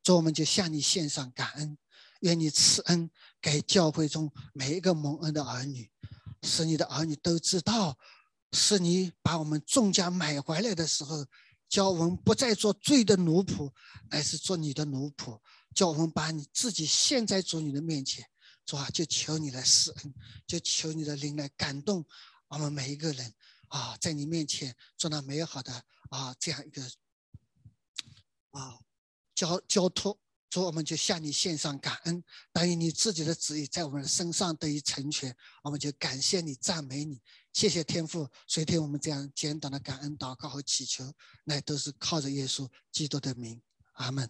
[0.03, 1.79] 主，我们就向你献上感恩，
[2.21, 3.11] 愿你赐恩
[3.41, 5.91] 给教会中每一个蒙恩的儿女，
[6.43, 7.99] 使你的儿女都知道。
[8.53, 11.27] 是你把我们众家买回来的时候，
[11.69, 13.73] 叫我们不再做罪的奴仆，
[14.11, 15.41] 而是做你的奴仆。
[15.75, 18.23] 叫我们把你自己现在主你的面前，
[18.67, 20.15] 主啊，就求你来施恩，
[20.47, 22.05] 就求你的灵来感动
[22.49, 23.33] 我们每一个人
[23.69, 25.73] 啊，在你面前做那美好的
[26.11, 26.83] 啊这样一个
[28.51, 28.79] 啊
[29.35, 30.19] 交交托。
[30.51, 32.23] 主，我们就向你献上感恩，
[32.53, 37.23] 答应你自己的旨意在我们的身上得以成全，我们就感谢你，赞美你。
[37.53, 41.13] 谢谢天父，随听我们这样简短的感恩祷告和祈求，
[41.45, 43.61] 那都是靠着耶稣基督的名，
[43.93, 44.29] 阿门。